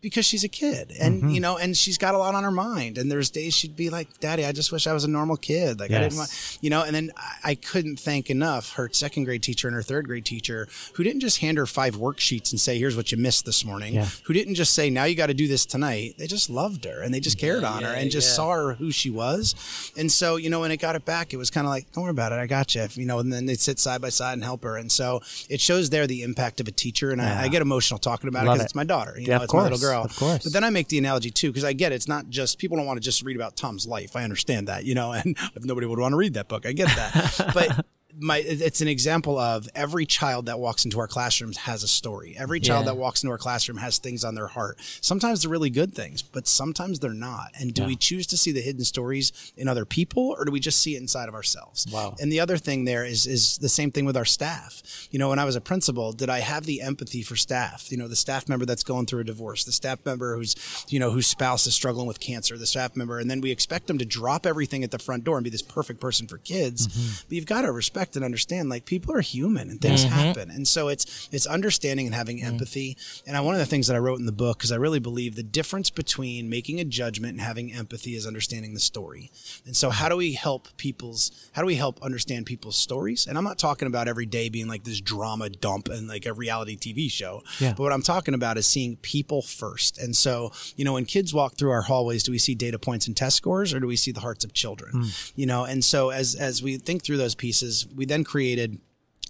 because 0.00 0.24
she's 0.26 0.44
a 0.44 0.48
kid. 0.48 0.92
And, 1.00 1.22
mm-hmm. 1.22 1.28
you 1.30 1.40
know, 1.40 1.56
and 1.56 1.76
she's 1.76 1.98
got 1.98 2.14
a 2.14 2.18
lot 2.18 2.34
on 2.34 2.44
her 2.44 2.50
mind. 2.50 2.98
And 2.98 3.10
there's 3.10 3.30
days 3.30 3.54
she'd 3.54 3.76
be 3.76 3.90
like, 3.90 4.20
Daddy, 4.20 4.44
I 4.44 4.52
just 4.52 4.70
wish 4.72 4.86
I 4.86 4.92
was 4.92 5.04
a 5.04 5.08
normal 5.08 5.36
kid. 5.36 5.80
Like, 5.80 5.90
yes. 5.90 5.98
I 5.98 6.02
didn't 6.02 6.16
want, 6.18 6.58
you 6.60 6.70
know, 6.70 6.82
and 6.82 6.94
then 6.94 7.10
I 7.42 7.54
couldn't 7.54 7.98
thank 7.98 8.30
enough 8.30 8.74
her 8.74 8.88
second 8.92 9.24
grade 9.24 9.42
teacher 9.42 9.68
and 9.68 9.74
her 9.74 9.82
third 9.82 10.06
grade 10.06 10.24
teacher 10.24 10.68
who 10.94 11.02
didn't 11.02 11.20
just 11.20 11.38
hand 11.38 11.58
her 11.58 11.66
five 11.66 11.96
worksheets 11.96 12.52
and 12.52 12.60
say, 12.60 12.78
here's 12.78 12.96
what 12.96 13.12
you 13.12 13.18
missed 13.18 13.44
this 13.44 13.64
morning, 13.64 13.94
yeah. 13.94 14.08
who 14.24 14.34
didn't 14.34 14.54
just 14.54 14.74
say, 14.74 14.90
now 14.90 15.04
you 15.04 15.14
got 15.14 15.26
to 15.26 15.34
do 15.34 15.48
this 15.48 15.66
tonight. 15.66 16.14
They 16.18 16.26
just 16.26 16.50
loved 16.50 16.84
her 16.84 17.02
and 17.02 17.12
they 17.12 17.20
just 17.20 17.38
cared 17.38 17.62
yeah, 17.62 17.70
on 17.70 17.80
yeah, 17.80 17.88
her 17.88 17.94
and 17.94 18.10
just 18.10 18.36
saw 18.36 18.52
her 18.52 18.74
who 18.74 18.90
she 18.90 19.10
was. 19.10 19.54
And 19.96 20.10
so, 20.10 20.36
you 20.36 20.50
know, 20.50 20.60
when 20.60 20.70
it 20.70 20.78
got 20.78 20.96
it 20.96 21.04
back, 21.04 21.32
it 21.32 21.36
was 21.36 21.50
kind 21.50 21.66
of 21.66 21.70
like, 21.70 21.90
don't 21.92 22.04
worry 22.04 22.10
about 22.10 22.32
it. 22.32 22.36
I 22.36 22.46
got 22.46 22.74
you. 22.74 22.86
You 22.94 23.06
know, 23.06 23.18
and 23.18 23.32
then 23.32 23.46
they'd 23.46 23.60
sit 23.60 23.78
side 23.78 24.00
by 24.00 24.08
side 24.08 24.34
and 24.34 24.44
help 24.44 24.62
her. 24.64 24.76
And 24.76 24.90
so 24.90 25.20
it 25.48 25.60
shows 25.60 25.90
there 25.90 26.06
the 26.06 26.22
impact 26.22 26.60
of 26.60 26.68
a 26.68 26.70
teacher. 26.70 27.10
And 27.10 27.20
yeah. 27.20 27.40
I, 27.40 27.44
I, 27.44 27.48
get 27.48 27.62
emotional 27.62 27.98
talking 27.98 28.28
about 28.28 28.46
Love 28.46 28.54
it 28.54 28.58
because 28.58 28.62
it. 28.62 28.66
it's 28.66 28.74
my 28.74 28.84
daughter. 28.84 29.14
You 29.16 29.26
yeah, 29.26 29.38
know, 29.38 29.44
it's 29.44 29.50
course, 29.50 29.64
my 29.64 29.70
little 29.70 29.88
girl. 29.88 30.04
Of 30.04 30.16
course. 30.16 30.44
But 30.44 30.52
then 30.52 30.64
I 30.64 30.70
make 30.70 30.88
the 30.88 30.98
analogy 30.98 31.30
too, 31.30 31.50
because 31.50 31.64
I 31.64 31.72
get 31.72 31.92
it. 31.92 31.96
It's 31.96 32.08
not 32.08 32.28
just 32.28 32.58
people 32.58 32.76
don't 32.76 32.86
want 32.86 32.96
to 32.98 33.04
just 33.04 33.22
read 33.22 33.36
about 33.36 33.56
Tom's 33.56 33.86
life. 33.86 34.16
I 34.16 34.24
understand 34.24 34.68
that, 34.68 34.84
you 34.84 34.94
know, 34.94 35.12
and 35.24 35.36
if 35.54 35.64
nobody 35.64 35.86
would 35.86 35.98
want 35.98 36.12
to 36.12 36.16
read 36.16 36.34
that 36.34 36.48
book, 36.48 36.66
I 36.66 36.72
get 36.72 36.88
that. 36.88 37.50
but 37.54 37.86
my 38.18 38.38
it's 38.38 38.80
an 38.80 38.88
example 38.88 39.38
of 39.38 39.68
every 39.74 40.06
child 40.06 40.46
that 40.46 40.58
walks 40.58 40.84
into 40.84 40.98
our 41.00 41.08
classrooms 41.08 41.56
has 41.58 41.82
a 41.82 41.88
story. 41.88 42.36
Every 42.38 42.60
child 42.60 42.86
yeah. 42.86 42.92
that 42.92 42.98
walks 42.98 43.22
into 43.22 43.32
our 43.32 43.38
classroom 43.38 43.78
has 43.78 43.98
things 43.98 44.24
on 44.24 44.34
their 44.34 44.46
heart. 44.46 44.78
Sometimes 45.00 45.42
they're 45.42 45.50
really 45.50 45.70
good 45.70 45.94
things, 45.94 46.22
but 46.22 46.46
sometimes 46.46 46.98
they're 47.00 47.12
not. 47.12 47.50
And 47.58 47.74
do 47.74 47.82
yeah. 47.82 47.88
we 47.88 47.96
choose 47.96 48.26
to 48.28 48.36
see 48.36 48.52
the 48.52 48.60
hidden 48.60 48.84
stories 48.84 49.52
in 49.56 49.68
other 49.68 49.84
people 49.84 50.34
or 50.38 50.44
do 50.44 50.52
we 50.52 50.60
just 50.60 50.80
see 50.80 50.94
it 50.94 51.00
inside 51.00 51.28
of 51.28 51.34
ourselves? 51.34 51.86
Wow. 51.92 52.14
And 52.20 52.30
the 52.30 52.40
other 52.40 52.56
thing 52.56 52.84
there 52.84 53.04
is 53.04 53.26
is 53.26 53.58
the 53.58 53.68
same 53.68 53.90
thing 53.90 54.04
with 54.04 54.16
our 54.16 54.24
staff. 54.24 55.08
You 55.10 55.18
know, 55.18 55.30
when 55.30 55.38
I 55.38 55.44
was 55.44 55.56
a 55.56 55.60
principal, 55.60 56.12
did 56.12 56.30
I 56.30 56.40
have 56.40 56.64
the 56.66 56.82
empathy 56.82 57.22
for 57.22 57.36
staff? 57.36 57.90
You 57.90 57.98
know, 57.98 58.08
the 58.08 58.16
staff 58.16 58.48
member 58.48 58.66
that's 58.66 58.84
going 58.84 59.06
through 59.06 59.20
a 59.20 59.24
divorce, 59.24 59.64
the 59.64 59.72
staff 59.72 60.04
member 60.04 60.36
who's, 60.36 60.84
you 60.88 60.98
know, 60.98 61.10
whose 61.10 61.26
spouse 61.26 61.66
is 61.66 61.74
struggling 61.74 62.06
with 62.06 62.20
cancer, 62.20 62.56
the 62.56 62.66
staff 62.66 62.96
member, 62.96 63.18
and 63.18 63.30
then 63.30 63.40
we 63.40 63.50
expect 63.50 63.86
them 63.86 63.98
to 63.98 64.04
drop 64.04 64.46
everything 64.46 64.84
at 64.84 64.90
the 64.90 64.98
front 64.98 65.24
door 65.24 65.36
and 65.36 65.44
be 65.44 65.50
this 65.50 65.62
perfect 65.62 66.00
person 66.00 66.26
for 66.26 66.38
kids. 66.38 66.86
Mm-hmm. 66.86 67.24
But 67.28 67.36
you've 67.36 67.46
got 67.46 67.62
to 67.62 67.72
respect 67.72 68.03
respect 68.04 68.16
and 68.16 68.24
understand 68.24 68.68
like 68.68 68.84
people 68.84 69.14
are 69.14 69.20
human 69.20 69.70
and 69.70 69.80
things 69.80 70.04
mm-hmm. 70.04 70.14
happen. 70.14 70.50
And 70.50 70.68
so 70.68 70.88
it's 70.88 71.28
it's 71.32 71.46
understanding 71.46 72.06
and 72.06 72.14
having 72.14 72.38
mm-hmm. 72.38 72.48
empathy. 72.54 72.96
And 73.26 73.36
I, 73.36 73.40
one 73.40 73.54
of 73.54 73.60
the 73.60 73.66
things 73.66 73.86
that 73.86 73.96
I 73.96 73.98
wrote 73.98 74.18
in 74.18 74.26
the 74.26 74.32
book 74.32 74.58
because 74.58 74.72
I 74.72 74.76
really 74.76 75.00
believe 75.00 75.36
the 75.36 75.42
difference 75.42 75.90
between 75.90 76.48
making 76.48 76.80
a 76.80 76.84
judgment 76.84 77.32
and 77.32 77.40
having 77.40 77.72
empathy 77.72 78.14
is 78.14 78.26
understanding 78.26 78.74
the 78.74 78.80
story. 78.80 79.30
And 79.66 79.76
so 79.76 79.90
how 79.90 80.08
do 80.08 80.16
we 80.16 80.34
help 80.34 80.68
people's 80.76 81.30
how 81.52 81.62
do 81.62 81.66
we 81.66 81.76
help 81.76 82.02
understand 82.02 82.46
people's 82.46 82.76
stories? 82.76 83.26
And 83.26 83.38
I'm 83.38 83.44
not 83.44 83.58
talking 83.58 83.88
about 83.88 84.08
every 84.08 84.26
day 84.26 84.48
being 84.48 84.68
like 84.68 84.84
this 84.84 85.00
drama 85.00 85.48
dump 85.48 85.88
and 85.88 86.08
like 86.08 86.26
a 86.26 86.32
reality 86.32 86.76
TV 86.76 87.10
show. 87.10 87.42
Yeah. 87.58 87.70
But 87.70 87.80
what 87.80 87.92
I'm 87.92 88.02
talking 88.02 88.34
about 88.34 88.58
is 88.58 88.66
seeing 88.66 88.96
people 88.96 89.42
first. 89.42 89.98
And 89.98 90.14
so, 90.14 90.52
you 90.76 90.84
know, 90.84 90.94
when 90.94 91.06
kids 91.06 91.32
walk 91.32 91.54
through 91.54 91.70
our 91.70 91.82
hallways, 91.82 92.22
do 92.22 92.32
we 92.32 92.38
see 92.38 92.54
data 92.54 92.78
points 92.78 93.06
and 93.06 93.16
test 93.16 93.36
scores 93.36 93.72
or 93.72 93.80
do 93.80 93.86
we 93.86 93.96
see 93.96 94.12
the 94.12 94.20
hearts 94.20 94.44
of 94.44 94.52
children? 94.52 94.92
Mm. 94.94 95.32
You 95.36 95.46
know, 95.46 95.64
and 95.64 95.84
so 95.84 96.10
as 96.10 96.34
as 96.34 96.62
we 96.62 96.76
think 96.76 97.02
through 97.02 97.16
those 97.16 97.34
pieces, 97.34 97.86
we 97.94 98.04
then 98.04 98.24
created 98.24 98.80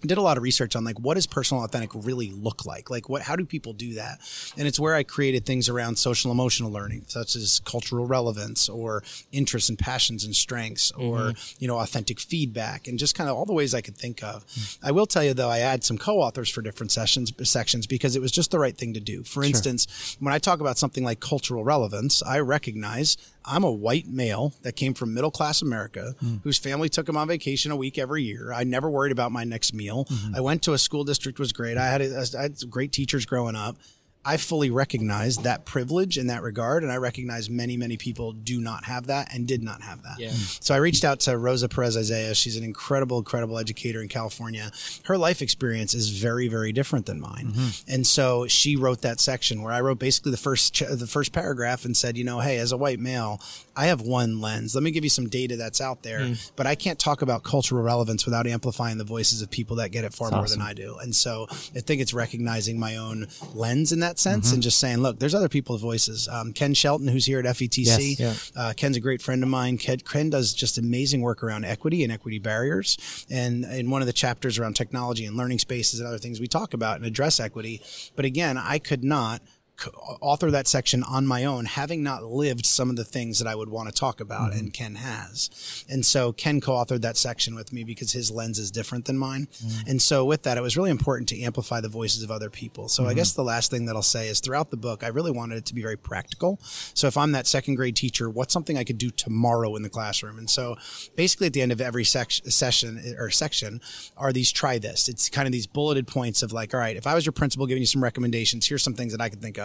did 0.06 0.18
a 0.18 0.22
lot 0.22 0.36
of 0.36 0.42
research 0.42 0.76
on 0.76 0.84
like 0.84 0.98
what 1.00 1.14
does 1.14 1.26
personal 1.26 1.64
authentic 1.64 1.90
really 1.94 2.30
look 2.30 2.66
like 2.66 2.90
like 2.90 3.08
what 3.08 3.22
how 3.22 3.36
do 3.36 3.44
people 3.44 3.72
do 3.72 3.94
that 3.94 4.18
and 4.56 4.68
it's 4.68 4.78
where 4.78 4.94
i 4.94 5.02
created 5.02 5.46
things 5.46 5.68
around 5.68 5.96
social 5.96 6.30
emotional 6.30 6.70
learning 6.70 7.04
such 7.06 7.36
as 7.36 7.60
cultural 7.64 8.06
relevance 8.06 8.68
or 8.68 9.02
interests 9.32 9.68
and 9.68 9.78
passions 9.78 10.24
and 10.24 10.34
strengths 10.34 10.90
or 10.92 11.18
mm-hmm. 11.18 11.56
you 11.58 11.68
know 11.68 11.78
authentic 11.78 12.20
feedback 12.20 12.86
and 12.86 12.98
just 12.98 13.14
kind 13.14 13.30
of 13.30 13.36
all 13.36 13.46
the 13.46 13.52
ways 13.52 13.74
i 13.74 13.80
could 13.80 13.96
think 13.96 14.22
of 14.22 14.46
mm-hmm. 14.46 14.86
i 14.86 14.90
will 14.90 15.06
tell 15.06 15.24
you 15.24 15.34
though 15.34 15.50
i 15.50 15.58
had 15.58 15.82
some 15.82 15.98
co-authors 15.98 16.50
for 16.50 16.62
different 16.62 16.92
sessions 16.92 17.32
sections 17.42 17.86
because 17.86 18.16
it 18.16 18.22
was 18.22 18.32
just 18.32 18.50
the 18.50 18.58
right 18.58 18.76
thing 18.76 18.94
to 18.94 19.00
do 19.00 19.22
for 19.22 19.42
sure. 19.42 19.44
instance 19.44 20.16
when 20.20 20.34
i 20.34 20.38
talk 20.38 20.60
about 20.60 20.78
something 20.78 21.04
like 21.04 21.20
cultural 21.20 21.64
relevance 21.64 22.22
i 22.22 22.38
recognize 22.38 23.16
I'm 23.44 23.64
a 23.64 23.70
white 23.70 24.06
male 24.06 24.54
that 24.62 24.74
came 24.76 24.94
from 24.94 25.12
middle 25.12 25.30
class 25.30 25.62
America 25.62 26.14
mm. 26.22 26.42
whose 26.42 26.58
family 26.58 26.88
took 26.88 27.08
him 27.08 27.16
on 27.16 27.28
vacation 27.28 27.70
a 27.70 27.76
week 27.76 27.98
every 27.98 28.22
year. 28.22 28.52
I 28.52 28.64
never 28.64 28.88
worried 28.88 29.12
about 29.12 29.32
my 29.32 29.44
next 29.44 29.74
meal. 29.74 30.06
Mm-hmm. 30.06 30.36
I 30.36 30.40
went 30.40 30.62
to 30.62 30.72
a 30.72 30.78
school 30.78 31.04
district 31.04 31.38
was 31.38 31.52
great. 31.52 31.76
I 31.76 31.88
had, 31.88 32.00
a, 32.00 32.24
I 32.38 32.42
had 32.42 32.70
great 32.70 32.92
teachers 32.92 33.26
growing 33.26 33.56
up. 33.56 33.76
I 34.24 34.36
fully 34.36 34.70
recognize 34.70 35.36
that 35.38 35.64
privilege 35.64 36.18
in 36.18 36.28
that 36.28 36.42
regard. 36.42 36.82
And 36.82 36.92
I 36.92 36.96
recognize 36.96 37.50
many, 37.50 37.76
many 37.76 37.96
people 37.96 38.32
do 38.32 38.60
not 38.60 38.84
have 38.84 39.06
that 39.08 39.34
and 39.34 39.46
did 39.46 39.62
not 39.62 39.82
have 39.82 40.02
that. 40.02 40.18
Yeah. 40.18 40.30
So 40.30 40.74
I 40.74 40.78
reached 40.78 41.04
out 41.04 41.20
to 41.20 41.36
Rosa 41.36 41.68
Perez 41.68 41.96
Isiah. 41.96 42.34
She's 42.34 42.56
an 42.56 42.64
incredible, 42.64 43.18
incredible 43.18 43.58
educator 43.58 44.00
in 44.00 44.08
California. 44.08 44.70
Her 45.04 45.18
life 45.18 45.42
experience 45.42 45.94
is 45.94 46.08
very, 46.10 46.48
very 46.48 46.72
different 46.72 47.06
than 47.06 47.20
mine. 47.20 47.52
Mm-hmm. 47.52 47.92
And 47.92 48.06
so 48.06 48.46
she 48.46 48.76
wrote 48.76 49.02
that 49.02 49.20
section 49.20 49.62
where 49.62 49.72
I 49.72 49.80
wrote 49.80 49.98
basically 49.98 50.30
the 50.30 50.38
first, 50.38 50.78
the 50.78 51.06
first 51.06 51.32
paragraph 51.32 51.84
and 51.84 51.96
said, 51.96 52.16
you 52.16 52.24
know, 52.24 52.40
hey, 52.40 52.58
as 52.58 52.72
a 52.72 52.76
white 52.76 53.00
male, 53.00 53.40
I 53.76 53.86
have 53.86 54.00
one 54.00 54.40
lens. 54.40 54.74
Let 54.74 54.84
me 54.84 54.90
give 54.90 55.04
you 55.04 55.10
some 55.10 55.28
data 55.28 55.56
that's 55.56 55.80
out 55.80 56.02
there, 56.02 56.20
mm. 56.20 56.50
but 56.56 56.66
I 56.66 56.74
can't 56.74 56.98
talk 56.98 57.22
about 57.22 57.42
cultural 57.42 57.82
relevance 57.82 58.24
without 58.24 58.46
amplifying 58.46 58.98
the 58.98 59.04
voices 59.04 59.42
of 59.42 59.50
people 59.50 59.76
that 59.76 59.90
get 59.90 60.04
it 60.04 60.14
far 60.14 60.30
that's 60.30 60.36
more 60.36 60.44
awesome. 60.44 60.60
than 60.60 60.68
I 60.68 60.74
do. 60.74 60.96
And 60.98 61.14
so 61.14 61.46
I 61.50 61.80
think 61.80 62.00
it's 62.00 62.14
recognizing 62.14 62.78
my 62.78 62.96
own 62.96 63.26
lens 63.52 63.92
in 63.92 64.00
that 64.00 64.13
sense 64.18 64.46
mm-hmm. 64.46 64.54
and 64.54 64.62
just 64.62 64.78
saying, 64.78 64.98
look, 64.98 65.18
there's 65.18 65.34
other 65.34 65.48
people's 65.48 65.80
voices. 65.80 66.28
Um, 66.28 66.52
Ken 66.52 66.74
Shelton, 66.74 67.08
who's 67.08 67.26
here 67.26 67.38
at 67.38 67.44
FETC, 67.44 68.18
yes, 68.18 68.52
yeah. 68.54 68.62
uh, 68.62 68.72
Ken's 68.74 68.96
a 68.96 69.00
great 69.00 69.22
friend 69.22 69.42
of 69.42 69.48
mine. 69.48 69.78
Ken, 69.78 69.98
Ken 69.98 70.30
does 70.30 70.52
just 70.52 70.78
amazing 70.78 71.20
work 71.20 71.42
around 71.42 71.64
equity 71.64 72.02
and 72.02 72.12
equity 72.12 72.38
barriers. 72.38 73.26
And 73.30 73.64
in 73.64 73.90
one 73.90 74.02
of 74.02 74.06
the 74.06 74.12
chapters 74.12 74.58
around 74.58 74.74
technology 74.74 75.24
and 75.26 75.36
learning 75.36 75.58
spaces 75.58 76.00
and 76.00 76.08
other 76.08 76.18
things, 76.18 76.40
we 76.40 76.46
talk 76.46 76.74
about 76.74 76.96
and 76.96 77.06
address 77.06 77.40
equity. 77.40 77.80
But 78.16 78.24
again, 78.24 78.58
I 78.58 78.78
could 78.78 79.04
not 79.04 79.42
author 80.20 80.50
that 80.50 80.66
section 80.66 81.02
on 81.02 81.26
my 81.26 81.44
own, 81.44 81.64
having 81.64 82.02
not 82.02 82.22
lived 82.22 82.64
some 82.64 82.90
of 82.90 82.96
the 82.96 83.04
things 83.04 83.38
that 83.38 83.48
I 83.48 83.54
would 83.54 83.68
want 83.68 83.88
to 83.88 83.94
talk 83.94 84.20
about, 84.20 84.50
Mm-hmm. 84.52 84.58
and 84.58 84.72
Ken 84.72 84.94
has. 84.96 85.84
And 85.88 86.04
so 86.06 86.32
Ken 86.32 86.60
co-authored 86.60 87.00
that 87.02 87.16
section 87.16 87.54
with 87.54 87.72
me 87.72 87.84
because 87.84 88.12
his 88.12 88.30
lens 88.30 88.58
is 88.58 88.70
different 88.70 89.04
than 89.06 89.18
mine. 89.18 89.48
Mm-hmm. 89.64 89.90
And 89.90 90.02
so 90.02 90.24
with 90.24 90.42
that, 90.44 90.56
it 90.58 90.60
was 90.60 90.76
really 90.76 90.90
important 90.90 91.28
to 91.30 91.40
amplify 91.42 91.80
the 91.80 91.88
voices 91.88 92.22
of 92.22 92.30
other 92.30 92.50
people. 92.50 92.88
So 92.88 93.02
Mm-hmm. 93.02 93.10
I 93.10 93.14
guess 93.14 93.32
the 93.32 93.42
last 93.44 93.70
thing 93.70 93.86
that 93.86 93.96
I'll 93.96 94.02
say 94.02 94.28
is 94.28 94.40
throughout 94.40 94.70
the 94.70 94.76
book, 94.76 95.02
I 95.02 95.08
really 95.08 95.30
wanted 95.30 95.58
it 95.58 95.64
to 95.66 95.74
be 95.74 95.82
very 95.82 95.96
practical. 95.96 96.58
So 96.94 97.06
if 97.06 97.16
I'm 97.16 97.32
that 97.32 97.46
second 97.46 97.74
grade 97.74 97.96
teacher, 97.96 98.30
what's 98.30 98.52
something 98.52 98.78
I 98.78 98.84
could 98.84 98.98
do 98.98 99.10
tomorrow 99.10 99.74
in 99.76 99.82
the 99.82 99.90
classroom? 99.90 100.38
And 100.38 100.48
so 100.48 100.76
basically 101.16 101.48
at 101.48 101.52
the 101.52 101.62
end 101.62 101.72
of 101.72 101.80
every 101.80 102.04
sec- 102.04 102.30
session 102.30 103.16
or 103.18 103.30
section 103.30 103.80
are 104.16 104.32
these 104.32 104.52
try 104.52 104.78
this. 104.78 105.08
It's 105.08 105.28
kind 105.28 105.46
of 105.46 105.52
these 105.52 105.66
bulleted 105.66 106.06
points 106.06 106.42
of 106.42 106.52
like, 106.52 106.72
all 106.74 106.80
right, 106.80 106.96
if 106.96 107.06
I 107.06 107.14
was 107.14 107.26
your 107.26 107.32
principal 107.32 107.66
giving 107.66 107.82
you 107.82 107.86
some 107.86 108.02
recommendations, 108.02 108.66
here's 108.66 108.82
some 108.82 108.94
things 108.94 109.12
that 109.12 109.20
I 109.20 109.28
could 109.28 109.40
think 109.42 109.58
of. 109.58 109.63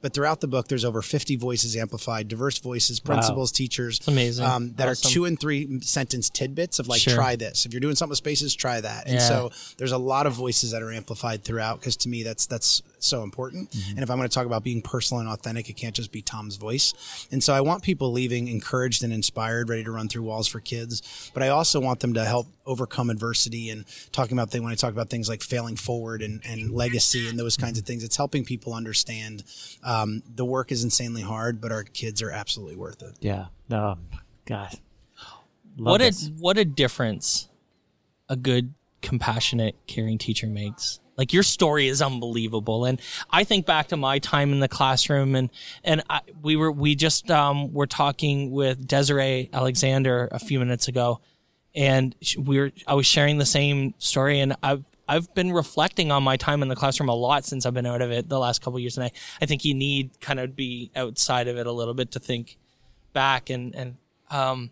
But 0.00 0.14
throughout 0.14 0.40
the 0.40 0.48
book, 0.48 0.68
there's 0.68 0.84
over 0.84 1.02
50 1.02 1.36
voices 1.36 1.76
amplified, 1.76 2.28
diverse 2.28 2.58
voices, 2.58 3.00
principals, 3.00 3.52
teachers, 3.52 4.00
amazing. 4.06 4.44
um, 4.44 4.72
that 4.74 4.88
Awesome. 4.88 5.08
are 5.08 5.12
two 5.12 5.24
and 5.26 5.38
three 5.38 5.80
sentence 5.80 6.30
tidbits 6.30 6.78
of 6.78 6.88
like, 6.88 7.00
Sure. 7.00 7.14
try 7.14 7.36
this. 7.36 7.66
If 7.66 7.72
you're 7.72 7.80
doing 7.80 7.96
something 7.96 8.10
with 8.10 8.18
spaces, 8.18 8.54
try 8.54 8.80
that. 8.80 9.06
And 9.06 9.14
Yeah. 9.14 9.28
so 9.28 9.50
there's 9.76 9.92
a 9.92 9.98
lot 9.98 10.26
of 10.26 10.32
voices 10.34 10.70
that 10.70 10.82
are 10.82 10.92
amplified 10.92 11.44
throughout 11.44 11.80
because 11.80 11.96
to 11.98 12.08
me, 12.08 12.22
that's, 12.22 12.46
that's 12.46 12.82
so 13.06 13.22
important. 13.22 13.70
Mm-hmm. 13.70 13.90
And 13.90 14.02
if 14.02 14.10
I'm 14.10 14.16
going 14.16 14.28
to 14.28 14.34
talk 14.34 14.46
about 14.46 14.64
being 14.64 14.82
personal 14.82 15.20
and 15.20 15.28
authentic, 15.28 15.68
it 15.68 15.74
can't 15.74 15.94
just 15.94 16.12
be 16.12 16.22
Tom's 16.22 16.56
voice. 16.56 17.28
And 17.30 17.42
so 17.42 17.52
I 17.52 17.60
want 17.60 17.82
people 17.82 18.12
leaving 18.12 18.48
encouraged 18.48 19.02
and 19.02 19.12
inspired, 19.12 19.68
ready 19.68 19.84
to 19.84 19.90
run 19.90 20.08
through 20.08 20.22
walls 20.22 20.48
for 20.48 20.60
kids. 20.60 21.30
But 21.34 21.42
I 21.42 21.48
also 21.48 21.80
want 21.80 22.00
them 22.00 22.14
to 22.14 22.24
help 22.24 22.46
overcome 22.66 23.10
adversity 23.10 23.70
and 23.70 23.84
talking 24.12 24.36
about 24.36 24.50
things 24.50 24.62
when 24.62 24.72
I 24.72 24.76
talk 24.76 24.92
about 24.92 25.10
things 25.10 25.28
like 25.28 25.42
failing 25.42 25.76
forward 25.76 26.22
and, 26.22 26.40
and 26.44 26.70
legacy 26.70 27.28
and 27.28 27.38
those 27.38 27.56
kinds 27.56 27.78
of 27.78 27.84
things. 27.84 28.04
It's 28.04 28.16
helping 28.16 28.44
people 28.44 28.74
understand 28.74 29.44
um, 29.82 30.22
the 30.34 30.44
work 30.44 30.72
is 30.72 30.84
insanely 30.84 31.22
hard, 31.22 31.60
but 31.60 31.72
our 31.72 31.84
kids 31.84 32.22
are 32.22 32.30
absolutely 32.30 32.76
worth 32.76 33.02
it. 33.02 33.16
Yeah. 33.20 33.46
No. 33.68 33.98
God. 34.44 34.74
Love 35.76 35.92
what 35.92 36.02
a 36.02 36.12
what 36.38 36.58
a 36.58 36.64
difference 36.64 37.48
a 38.28 38.36
good 38.36 38.74
compassionate 39.02 39.76
caring 39.86 40.18
teacher 40.18 40.46
makes. 40.46 41.00
Like 41.16 41.32
your 41.32 41.42
story 41.42 41.88
is 41.88 42.00
unbelievable. 42.00 42.84
And 42.86 43.00
i 43.30 43.44
think 43.44 43.66
back 43.66 43.88
to 43.88 43.96
my 43.96 44.18
time 44.18 44.52
in 44.52 44.60
the 44.60 44.68
classroom 44.68 45.34
and 45.34 45.50
and 45.84 46.02
I, 46.08 46.20
we 46.42 46.56
were 46.56 46.72
we 46.72 46.94
just 46.94 47.30
um 47.30 47.72
were 47.72 47.86
talking 47.86 48.50
with 48.50 48.86
desiree 48.86 49.50
alexander 49.52 50.28
a 50.32 50.38
few 50.38 50.58
minutes 50.58 50.88
ago. 50.88 51.20
And 51.74 52.14
we 52.38 52.58
were 52.58 52.72
i 52.86 52.94
was 52.94 53.06
sharing 53.06 53.38
the 53.38 53.46
same 53.46 53.94
story 53.98 54.40
and 54.40 54.56
i've 54.62 54.84
I've 55.10 55.34
been 55.34 55.50
reflecting 55.50 56.12
on 56.12 56.22
my 56.22 56.36
time 56.36 56.62
in 56.62 56.68
the 56.68 56.76
classroom 56.76 57.08
a 57.08 57.14
lot 57.16 57.44
since 57.44 57.66
I've 57.66 57.74
been 57.74 57.84
out 57.84 58.00
of 58.00 58.12
it 58.12 58.28
the 58.28 58.38
last 58.38 58.62
couple 58.62 58.78
years, 58.78 58.96
and 58.96 59.02
I, 59.02 59.10
I 59.42 59.46
think 59.46 59.64
you 59.64 59.74
need 59.74 60.20
kind 60.20 60.38
of 60.38 60.54
be 60.54 60.92
outside 60.94 61.48
of 61.48 61.56
it 61.56 61.66
a 61.66 61.72
little 61.72 61.94
bit 61.94 62.12
to 62.12 62.20
think 62.20 62.58
back 63.12 63.50
and 63.50 63.74
and 63.74 63.96
um, 64.30 64.70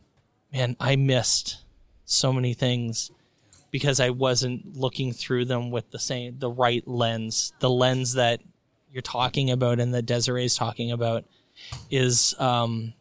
man, 0.52 0.76
I 0.78 0.94
missed 0.94 1.64
so 2.04 2.32
many 2.32 2.54
things 2.54 3.10
because 3.70 4.00
I 4.00 4.10
wasn't 4.10 4.76
looking 4.76 5.12
through 5.12 5.44
them 5.46 5.70
with 5.70 5.90
the 5.90 5.98
same 5.98 6.38
the 6.38 6.50
right 6.50 6.86
lens. 6.86 7.52
The 7.60 7.70
lens 7.70 8.14
that 8.14 8.40
you're 8.90 9.02
talking 9.02 9.50
about 9.50 9.80
and 9.80 9.94
that 9.94 10.06
Desiree's 10.06 10.56
talking 10.56 10.92
about 10.92 11.24
is 11.90 12.34
um, 12.38 12.94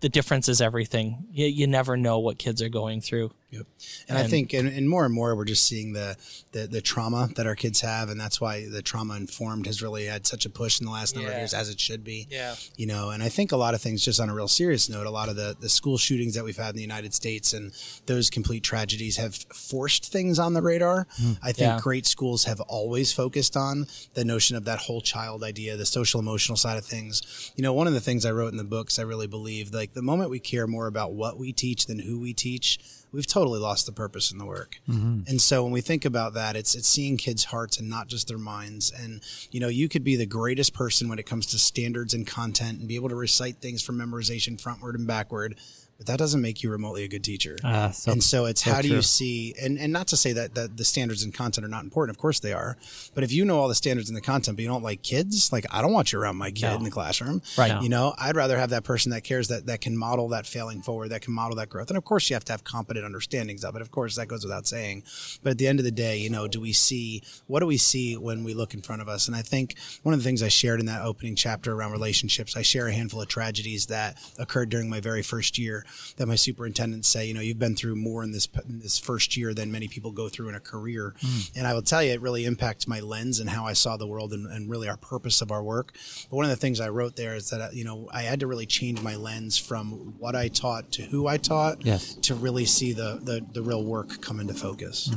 the 0.00 0.08
difference 0.08 0.48
is 0.48 0.60
everything. 0.60 1.26
You, 1.30 1.46
you 1.46 1.66
never 1.66 1.96
know 1.96 2.18
what 2.18 2.38
kids 2.38 2.62
are 2.62 2.68
going 2.68 3.00
through. 3.00 3.32
Yep. 3.50 3.66
And, 4.08 4.18
I 4.18 4.24
think, 4.26 4.52
and, 4.54 4.66
and 4.68 4.88
more 4.88 5.04
and 5.04 5.14
more, 5.14 5.36
we're 5.36 5.44
just 5.44 5.64
seeing 5.66 5.92
the, 5.92 6.16
the 6.50 6.66
the 6.66 6.80
trauma 6.80 7.28
that 7.36 7.46
our 7.46 7.54
kids 7.54 7.80
have, 7.80 8.08
and 8.10 8.20
that's 8.20 8.40
why 8.40 8.68
the 8.68 8.82
trauma 8.82 9.14
informed 9.14 9.66
has 9.66 9.80
really 9.80 10.06
had 10.06 10.26
such 10.26 10.44
a 10.44 10.50
push 10.50 10.80
in 10.80 10.86
the 10.86 10.90
last 10.92 11.14
number 11.14 11.30
of 11.30 11.36
years, 11.36 11.54
as 11.54 11.68
it 11.68 11.78
should 11.78 12.02
be. 12.02 12.26
Yeah. 12.28 12.56
You 12.76 12.86
know, 12.86 13.10
and 13.10 13.22
I 13.22 13.28
think 13.28 13.52
a 13.52 13.56
lot 13.56 13.74
of 13.74 13.80
things, 13.80 14.04
just 14.04 14.18
on 14.20 14.28
a 14.28 14.34
real 14.34 14.48
serious 14.48 14.88
note, 14.88 15.06
a 15.06 15.10
lot 15.10 15.28
of 15.28 15.36
the 15.36 15.56
the 15.60 15.68
school 15.68 15.96
shootings 15.96 16.34
that 16.34 16.44
we've 16.44 16.56
had 16.56 16.70
in 16.70 16.76
the 16.76 16.82
United 16.82 17.14
States 17.14 17.52
and 17.52 17.72
those 18.06 18.30
complete 18.30 18.64
tragedies 18.64 19.16
have 19.16 19.36
forced 19.54 20.10
things 20.10 20.40
on 20.40 20.52
the 20.54 20.60
radar. 20.62 21.06
Hmm. 21.16 21.32
I 21.40 21.52
think 21.52 21.68
Yeah. 21.68 21.78
great 21.80 22.06
schools 22.06 22.44
have 22.44 22.60
always 22.62 23.12
focused 23.12 23.56
on 23.56 23.86
the 24.14 24.24
notion 24.24 24.56
of 24.56 24.64
that 24.64 24.80
whole 24.80 25.00
child 25.00 25.44
idea, 25.44 25.76
the 25.76 25.86
social 25.86 26.18
emotional 26.18 26.56
side 26.56 26.78
of 26.78 26.84
things. 26.84 27.52
You 27.54 27.62
know, 27.62 27.72
one 27.72 27.86
of 27.86 27.92
the 27.92 28.00
things 28.00 28.26
I 28.26 28.32
wrote 28.32 28.50
in 28.50 28.56
the 28.58 28.64
books, 28.64 28.98
I 28.98 29.02
really 29.02 29.28
believe, 29.28 29.72
like 29.72 29.92
the 29.94 30.02
moment 30.02 30.30
we 30.30 30.40
care 30.40 30.66
more 30.66 30.88
about 30.88 31.12
what 31.12 31.38
we 31.38 31.52
teach 31.52 31.86
than 31.86 32.00
who 32.00 32.18
we 32.18 32.34
teach, 32.34 32.78
we've 33.12 33.26
totally 33.26 33.58
lost 33.58 33.86
the 33.86 33.92
purpose 33.92 34.30
in 34.30 34.38
the 34.38 34.44
work. 34.44 34.80
Mm-hmm. 34.88 35.20
And 35.28 35.40
so 35.40 35.62
when 35.62 35.72
we 35.72 35.80
think 35.80 36.04
about 36.04 36.34
that, 36.34 36.56
it's 36.56 36.74
it's 36.74 36.88
seeing 36.88 37.16
kids' 37.16 37.44
hearts 37.44 37.78
and 37.78 37.88
not 37.88 38.08
just 38.08 38.28
their 38.28 38.38
minds. 38.38 38.90
And 38.90 39.22
you 39.50 39.60
know, 39.60 39.68
you 39.68 39.88
could 39.88 40.04
be 40.04 40.16
the 40.16 40.26
greatest 40.26 40.74
person 40.74 41.08
when 41.08 41.18
it 41.18 41.26
comes 41.26 41.46
to 41.46 41.58
standards 41.58 42.14
and 42.14 42.26
content 42.26 42.78
and 42.78 42.88
be 42.88 42.96
able 42.96 43.08
to 43.08 43.14
recite 43.14 43.56
things 43.56 43.82
from 43.82 43.98
memorization 43.98 44.60
frontward 44.60 44.94
and 44.94 45.06
backward. 45.06 45.56
But 45.98 46.06
that 46.08 46.18
doesn't 46.18 46.42
make 46.42 46.62
you 46.62 46.70
remotely 46.70 47.04
a 47.04 47.08
good 47.08 47.24
teacher. 47.24 47.56
Ah, 47.64 47.90
so- 47.90 48.12
and 48.12 48.22
so 48.22 48.44
it's 48.44 48.62
so 48.64 48.70
how 48.70 48.82
do 48.82 48.88
true. 48.88 48.96
you 48.98 49.02
see 49.02 49.54
and, 49.60 49.78
and 49.78 49.92
not 49.92 50.08
to 50.08 50.16
say 50.16 50.32
that, 50.34 50.54
that 50.54 50.76
the 50.76 50.84
standards 50.84 51.22
and 51.22 51.32
content 51.32 51.64
are 51.64 51.68
not 51.70 51.84
important. 51.84 52.14
Of 52.14 52.20
course 52.20 52.38
they 52.40 52.52
are. 52.52 52.76
But 53.14 53.24
if 53.24 53.32
you 53.32 53.44
know 53.46 53.58
all 53.58 53.68
the 53.68 53.74
standards 53.74 54.10
and 54.10 54.16
the 54.16 54.20
content, 54.20 54.56
but 54.58 54.62
you 54.62 54.68
don't 54.68 54.82
like 54.82 55.02
kids, 55.02 55.50
like 55.52 55.64
I 55.70 55.80
don't 55.80 55.92
want 55.92 56.12
you 56.12 56.20
around 56.20 56.36
my 56.36 56.50
kid 56.50 56.62
No. 56.68 56.76
in 56.76 56.82
the 56.84 56.90
classroom. 56.90 57.40
Right. 57.56 57.68
No. 57.72 57.80
You 57.80 57.88
know, 57.88 58.14
I'd 58.18 58.36
rather 58.36 58.58
have 58.58 58.70
that 58.70 58.84
person 58.84 59.10
that 59.12 59.24
cares 59.24 59.48
that 59.48 59.66
that 59.66 59.80
can 59.80 59.96
model 59.96 60.28
that 60.28 60.46
failing 60.46 60.82
forward, 60.82 61.08
that 61.12 61.22
can 61.22 61.32
model 61.32 61.56
that 61.56 61.70
growth. 61.70 61.88
And 61.88 61.96
of 61.96 62.04
course 62.04 62.28
you 62.28 62.34
have 62.34 62.44
to 62.44 62.52
have 62.52 62.62
competent 62.62 63.06
understandings 63.06 63.64
of 63.64 63.74
it. 63.74 63.80
Of 63.80 63.90
course 63.90 64.16
that 64.16 64.28
goes 64.28 64.44
without 64.44 64.66
saying. 64.66 65.02
But 65.42 65.50
at 65.52 65.58
the 65.58 65.66
end 65.66 65.78
of 65.78 65.84
the 65.86 65.90
day, 65.90 66.18
you 66.18 66.28
know, 66.28 66.46
do 66.46 66.60
we 66.60 66.72
see 66.74 67.22
what 67.46 67.60
do 67.60 67.66
we 67.66 67.78
see 67.78 68.16
when 68.18 68.44
we 68.44 68.52
look 68.52 68.74
in 68.74 68.82
front 68.82 69.00
of 69.00 69.08
us? 69.08 69.28
And 69.28 69.34
I 69.36 69.40
think 69.42 69.76
one 70.02 70.12
of 70.12 70.20
the 70.20 70.24
things 70.24 70.42
I 70.42 70.48
shared 70.48 70.78
in 70.80 70.86
that 70.86 71.02
opening 71.02 71.36
chapter 71.36 71.72
around 71.72 71.92
relationships, 71.92 72.54
I 72.54 72.60
share 72.62 72.86
a 72.88 72.92
handful 72.92 73.22
of 73.22 73.28
tragedies 73.28 73.86
that 73.86 74.18
occurred 74.38 74.68
during 74.68 74.90
my 74.90 75.00
very 75.00 75.22
first 75.22 75.56
year 75.56 75.84
that 76.16 76.26
my 76.26 76.34
superintendents 76.34 77.08
say, 77.08 77.26
you 77.26 77.34
know, 77.34 77.40
you've 77.40 77.58
been 77.58 77.76
through 77.76 77.96
more 77.96 78.22
in 78.22 78.32
this 78.32 78.48
in 78.68 78.80
this 78.80 78.98
first 78.98 79.36
year 79.36 79.54
than 79.54 79.70
many 79.72 79.88
people 79.88 80.10
go 80.12 80.28
through 80.28 80.48
in 80.48 80.54
a 80.54 80.60
career. 80.60 81.14
And 81.56 81.66
I 81.66 81.74
will 81.74 81.82
tell 81.82 82.02
you, 82.02 82.12
it 82.12 82.20
really 82.20 82.44
impacts 82.44 82.86
my 82.88 83.00
lens 83.00 83.40
and 83.40 83.50
how 83.50 83.64
I 83.66 83.72
saw 83.72 83.96
the 83.96 84.06
world 84.06 84.32
and, 84.32 84.46
and 84.46 84.70
really 84.70 84.88
our 84.88 84.96
purpose 84.96 85.40
of 85.40 85.50
our 85.50 85.62
work. 85.62 85.92
But 86.30 86.36
one 86.36 86.44
of 86.44 86.50
the 86.50 86.56
things 86.56 86.80
I 86.80 86.88
wrote 86.88 87.16
there 87.16 87.34
is 87.34 87.50
that, 87.50 87.60
uh, 87.60 87.68
you 87.72 87.84
know, 87.84 88.08
I 88.12 88.22
had 88.22 88.40
to 88.40 88.46
really 88.46 88.66
change 88.66 89.00
my 89.02 89.16
lens 89.16 89.58
from 89.58 90.14
what 90.18 90.34
I 90.36 90.48
taught 90.48 90.92
to 90.92 91.02
who 91.02 91.26
I 91.26 91.36
taught 91.36 91.84
Yes. 91.84 92.14
to 92.22 92.34
really 92.34 92.64
see 92.64 92.92
the, 92.92 93.18
the, 93.22 93.44
the 93.52 93.62
real 93.62 93.84
work 93.84 94.20
come 94.20 94.40
into 94.40 94.54
focus. 94.54 95.10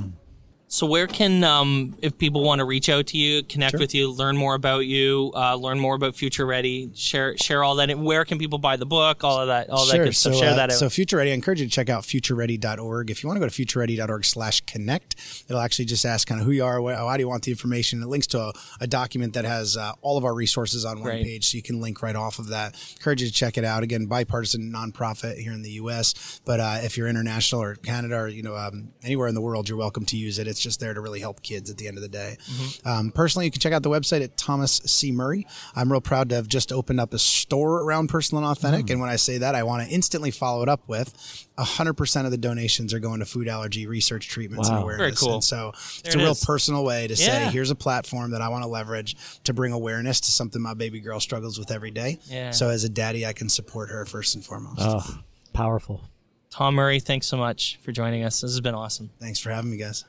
So 0.71 0.85
where 0.85 1.07
can 1.07 1.43
um, 1.43 1.95
if 1.99 2.15
people 2.19 2.43
want 2.43 2.59
to 2.59 2.65
reach 2.65 2.89
out 2.89 3.07
to 3.07 3.17
you, 3.17 3.41
connect 3.41 3.79
with 3.79 3.95
you, 3.95 4.11
learn 4.11 4.37
more 4.37 4.53
about 4.53 4.85
you, 4.85 5.31
uh, 5.33 5.55
learn 5.55 5.79
more 5.79 5.95
about 5.95 6.15
Future 6.15 6.45
Ready, 6.45 6.91
share 6.93 7.35
share 7.37 7.63
all 7.63 7.73
that. 7.77 7.97
Where 7.97 8.23
can 8.23 8.37
people 8.37 8.59
buy 8.59 8.77
the 8.77 8.85
book? 8.85 9.23
All 9.23 9.39
of 9.39 9.47
that, 9.47 9.71
all 9.71 9.87
that 9.87 9.97
good 9.97 10.15
stuff. 10.15 10.33
So, 10.35 10.39
share 10.39 10.51
uh, 10.51 10.55
that 10.57 10.69
out. 10.69 10.77
so 10.77 10.87
Future 10.87 11.17
Ready, 11.17 11.31
I 11.31 11.33
encourage 11.33 11.59
you 11.59 11.65
to 11.65 11.71
check 11.71 11.89
out 11.89 12.03
futureready.org. 12.03 13.09
If 13.09 13.23
you 13.23 13.27
want 13.27 13.37
to 13.37 13.39
go 13.39 13.49
to 13.49 13.65
futureready.org 13.65 14.23
slash 14.23 14.61
connect, 14.61 15.15
it'll 15.49 15.59
actually 15.59 15.85
just 15.85 16.05
ask 16.05 16.27
kind 16.27 16.39
of 16.39 16.45
who 16.45 16.53
you 16.53 16.63
are, 16.63 16.79
wh- 16.79 16.95
how 16.95 17.17
do 17.17 17.23
you 17.23 17.27
want 17.27 17.45
the 17.45 17.51
information. 17.51 18.03
It 18.03 18.07
links 18.07 18.27
to 18.27 18.39
a, 18.39 18.53
a 18.81 18.85
document 18.85 19.33
that 19.33 19.45
has 19.45 19.75
uh, 19.75 19.93
all 20.01 20.19
of 20.19 20.23
our 20.23 20.35
resources 20.35 20.85
on 20.85 20.99
one 20.99 21.09
Great. 21.09 21.25
page, 21.25 21.49
so 21.49 21.55
you 21.55 21.63
can 21.63 21.81
link 21.81 22.03
right 22.03 22.15
off 22.15 22.37
of 22.37 22.49
that. 22.49 22.75
Encourage 22.97 23.23
you 23.23 23.27
to 23.27 23.33
check 23.33 23.57
it 23.57 23.65
out. 23.65 23.81
Again, 23.81 24.05
bipartisan 24.05 24.71
nonprofit 24.71 25.39
here 25.39 25.51
in 25.51 25.63
the 25.63 25.71
U.S., 25.71 26.41
but 26.45 26.59
uh, 26.59 26.77
if 26.83 26.95
you're 26.95 27.07
international 27.07 27.63
or 27.63 27.73
Canada 27.73 28.17
or 28.17 28.27
you 28.27 28.43
know 28.43 28.55
um, 28.55 28.89
anywhere 29.03 29.27
in 29.27 29.33
the 29.33 29.41
world, 29.41 29.67
you're 29.67 29.75
welcome 29.75 30.05
to 30.05 30.15
use 30.15 30.37
it. 30.37 30.47
It's 30.47 30.58
just 30.59 30.79
there 30.79 30.93
to 30.93 31.01
really 31.01 31.19
help 31.19 31.41
kids 31.41 31.69
at 31.69 31.77
the 31.77 31.87
end 31.87 31.97
of 31.97 32.03
the 32.03 32.09
day. 32.09 32.37
Um, 32.85 33.11
personally, 33.11 33.45
you 33.45 33.51
can 33.51 33.59
check 33.61 33.73
out 33.73 33.83
the 33.83 33.89
website 33.89 34.23
at 34.23 34.37
Thomas 34.37 34.81
C. 34.85 35.11
Murray. 35.11 35.47
I'm 35.75 35.91
real 35.91 36.01
proud 36.01 36.29
to 36.29 36.35
have 36.35 36.47
just 36.47 36.71
opened 36.71 36.99
up 36.99 37.13
a 37.13 37.19
store 37.19 37.81
around 37.81 38.07
personal 38.07 38.43
and 38.43 38.51
authentic. 38.51 38.89
And 38.89 38.99
when 38.99 39.09
I 39.09 39.15
say 39.15 39.39
that, 39.39 39.55
I 39.55 39.63
want 39.63 39.87
to 39.87 39.93
instantly 39.93 40.31
follow 40.31 40.63
it 40.63 40.69
up 40.69 40.87
with 40.87 41.47
100% 41.57 42.25
of 42.25 42.31
the 42.31 42.37
donations 42.37 42.93
are 42.93 42.99
going 42.99 43.19
to 43.19 43.25
food 43.25 43.47
allergy 43.47 43.85
research 43.87 44.29
treatments 44.29 44.69
and 44.69 44.79
awareness. 44.79 44.99
Very 44.99 45.15
cool. 45.15 45.35
And 45.35 45.43
so 45.43 45.69
it's 45.69 46.15
a 46.15 46.17
it 46.17 46.21
real 46.21 46.31
is. 46.31 46.43
personal 46.45 46.83
way 46.83 47.07
to 47.07 47.15
say, 47.15 47.49
here's 47.51 47.71
a 47.71 47.75
platform 47.75 48.31
that 48.31 48.41
I 48.41 48.49
want 48.49 48.63
to 48.63 48.69
leverage 48.69 49.15
to 49.43 49.53
bring 49.53 49.73
awareness 49.73 50.21
to 50.21 50.31
something 50.31 50.61
my 50.61 50.73
baby 50.73 50.99
girl 50.99 51.19
struggles 51.19 51.59
with 51.59 51.71
every 51.71 51.91
day. 51.91 52.19
Yeah. 52.25 52.51
So 52.51 52.69
as 52.69 52.83
a 52.83 52.89
daddy, 52.89 53.25
I 53.25 53.33
can 53.33 53.49
support 53.49 53.89
her 53.89 54.05
first 54.05 54.35
and 54.35 54.45
foremost. 54.45 54.79
Oh, 54.79 55.19
powerful. 55.53 56.01
Tom 56.49 56.75
Murray, 56.75 56.99
thanks 56.99 57.27
so 57.27 57.37
much 57.37 57.77
for 57.83 57.91
joining 57.91 58.23
us. 58.23 58.41
This 58.41 58.51
has 58.51 58.61
been 58.61 58.75
awesome. 58.75 59.11
Thanks 59.19 59.39
for 59.39 59.51
having 59.51 59.69
me, 59.69 59.77
guys. 59.77 60.05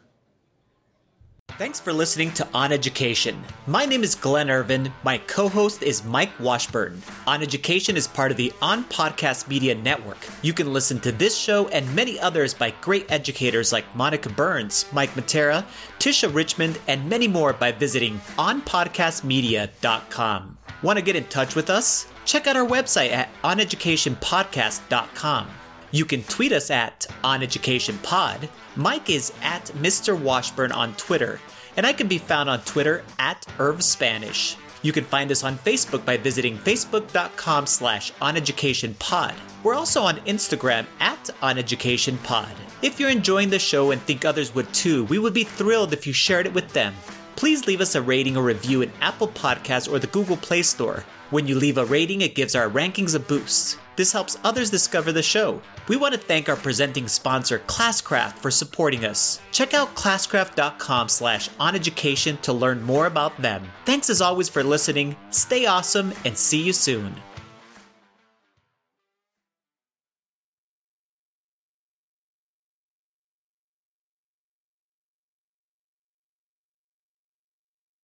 Thanks 1.59 1.81
for 1.81 1.93
listening 1.93 2.31
to 2.33 2.49
On 2.55 2.73
Education. 2.73 3.39
My 3.67 3.85
name 3.85 4.03
is 4.03 4.15
Glenn 4.15 4.49
Irvin. 4.51 4.91
My 5.05 5.19
co 5.19 5.47
host 5.49 5.83
is 5.83 6.03
Mike 6.05 6.31
Washburn. 6.41 7.03
On 7.27 7.43
Education 7.43 7.99
is 7.99 8.09
part 8.09 8.31
of 8.31 8.39
the 8.39 8.51
On 8.63 8.83
Podcast 8.85 9.47
Media 9.47 9.75
Network. 9.75 10.17
You 10.41 10.55
can 10.55 10.73
listen 10.73 11.01
to 11.01 11.13
this 11.13 11.37
show 11.37 11.69
and 11.69 11.95
many 11.95 12.19
others 12.19 12.55
by 12.55 12.71
great 12.81 13.13
educators 13.13 13.73
like 13.73 13.85
Monica 13.95 14.31
Burns, 14.31 14.87
Mike 14.93 15.11
Matera, 15.11 15.67
Tisha 15.99 16.35
Richmond, 16.35 16.79
and 16.89 17.07
many 17.11 17.29
more 17.29 17.53
by 17.53 17.73
visiting 17.73 18.19
onpodcastmedia.com. 18.39 20.57
Want 20.83 20.99
to 20.99 21.05
get 21.05 21.17
in 21.17 21.25
touch 21.25 21.55
with 21.55 21.69
us? 21.69 22.07
Check 22.25 22.47
out 22.47 22.57
our 22.57 22.67
website 22.67 23.11
at 23.11 23.29
oneducationpodcast.com. 23.43 25.47
You 25.93 26.05
can 26.05 26.23
tweet 26.25 26.53
us 26.53 26.71
at 26.71 27.07
OnEducationPod. 27.25 28.49
Mike 28.77 29.11
is 29.11 29.33
at 29.43 29.65
Mr. 29.77 30.19
Washburn 30.19 30.71
on 30.71 30.95
Twitter, 30.95 31.41
and 31.77 31.85
I 31.85 31.93
can 31.93 32.07
be 32.07 32.19
found 32.19 32.49
on 32.49 32.61
Twitter 32.61 33.03
at 33.19 33.45
Irv 33.59 33.83
Spanish. 33.83 34.57
You 34.83 34.93
can 34.93 35.05
find 35.05 35.31
us 35.31 35.43
on 35.43 35.59
Facebook 35.59 36.05
by 36.05 36.17
visiting 36.17 36.57
facebook.com 36.57 37.67
slash 37.67 38.13
oneducationpod. 38.15 39.35
We're 39.63 39.75
also 39.75 40.03
on 40.03 40.17
Instagram 40.19 40.87
at 41.01 41.25
oneducationpod. 41.43 42.55
If 42.83 42.99
you're 42.99 43.11
enjoying 43.11 43.51
the 43.51 43.59
show 43.59 43.91
and 43.91 44.01
think 44.03 44.25
others 44.25 44.55
would 44.55 44.73
too, 44.73 45.05
we 45.07 45.19
would 45.19 45.35
be 45.35 45.45
thrilled 45.45 45.93
if 45.93 46.07
you 46.07 46.13
shared 46.13 46.47
it 46.47 46.55
with 46.55 46.73
them. 46.73 46.95
Please 47.37 47.67
leave 47.67 47.81
us 47.81 47.95
a 47.95 48.03
rating 48.03 48.37
or 48.37 48.43
review 48.43 48.83
in 48.83 48.93
Apple 49.01 49.29
Podcasts 49.29 49.91
or 49.91 49.99
the 49.99 50.07
Google 50.07 50.37
Play 50.37 50.63
Store. 50.63 51.05
When 51.31 51.47
you 51.47 51.57
leave 51.57 51.79
a 51.79 51.85
rating, 51.85 52.21
it 52.21 52.35
gives 52.35 52.55
our 52.55 52.71
rankings 52.71 53.15
a 53.15 53.19
boost. 53.19 53.79
This 54.01 54.13
helps 54.13 54.39
others 54.45 54.71
discover 54.71 55.13
the 55.13 55.23
show. 55.23 55.61
We 55.87 55.99
want 55.99 56.15
to 56.15 56.19
thank 56.19 56.49
our 56.49 56.57
presenting 56.57 57.07
sponsor, 57.07 57.59
Classcraft, 57.67 58.39
for 58.39 58.51
supporting 58.51 59.05
us. 59.05 59.43
Check 59.53 59.75
out 59.75 59.95
classcraft.com 59.95 61.11
slash 61.11 61.51
oneducation 61.61 62.41
to 62.41 62.55
learn 62.55 62.83
more 62.83 63.05
about 63.05 63.37
them. 63.43 63.63
Thanks 63.85 64.09
as 64.09 64.23
always 64.23 64.49
for 64.49 64.65
listening, 64.65 65.17
stay 65.29 65.67
awesome, 65.67 66.15
and 66.25 66.35
see 66.35 66.63
you 66.63 66.73
soon. 66.73 67.15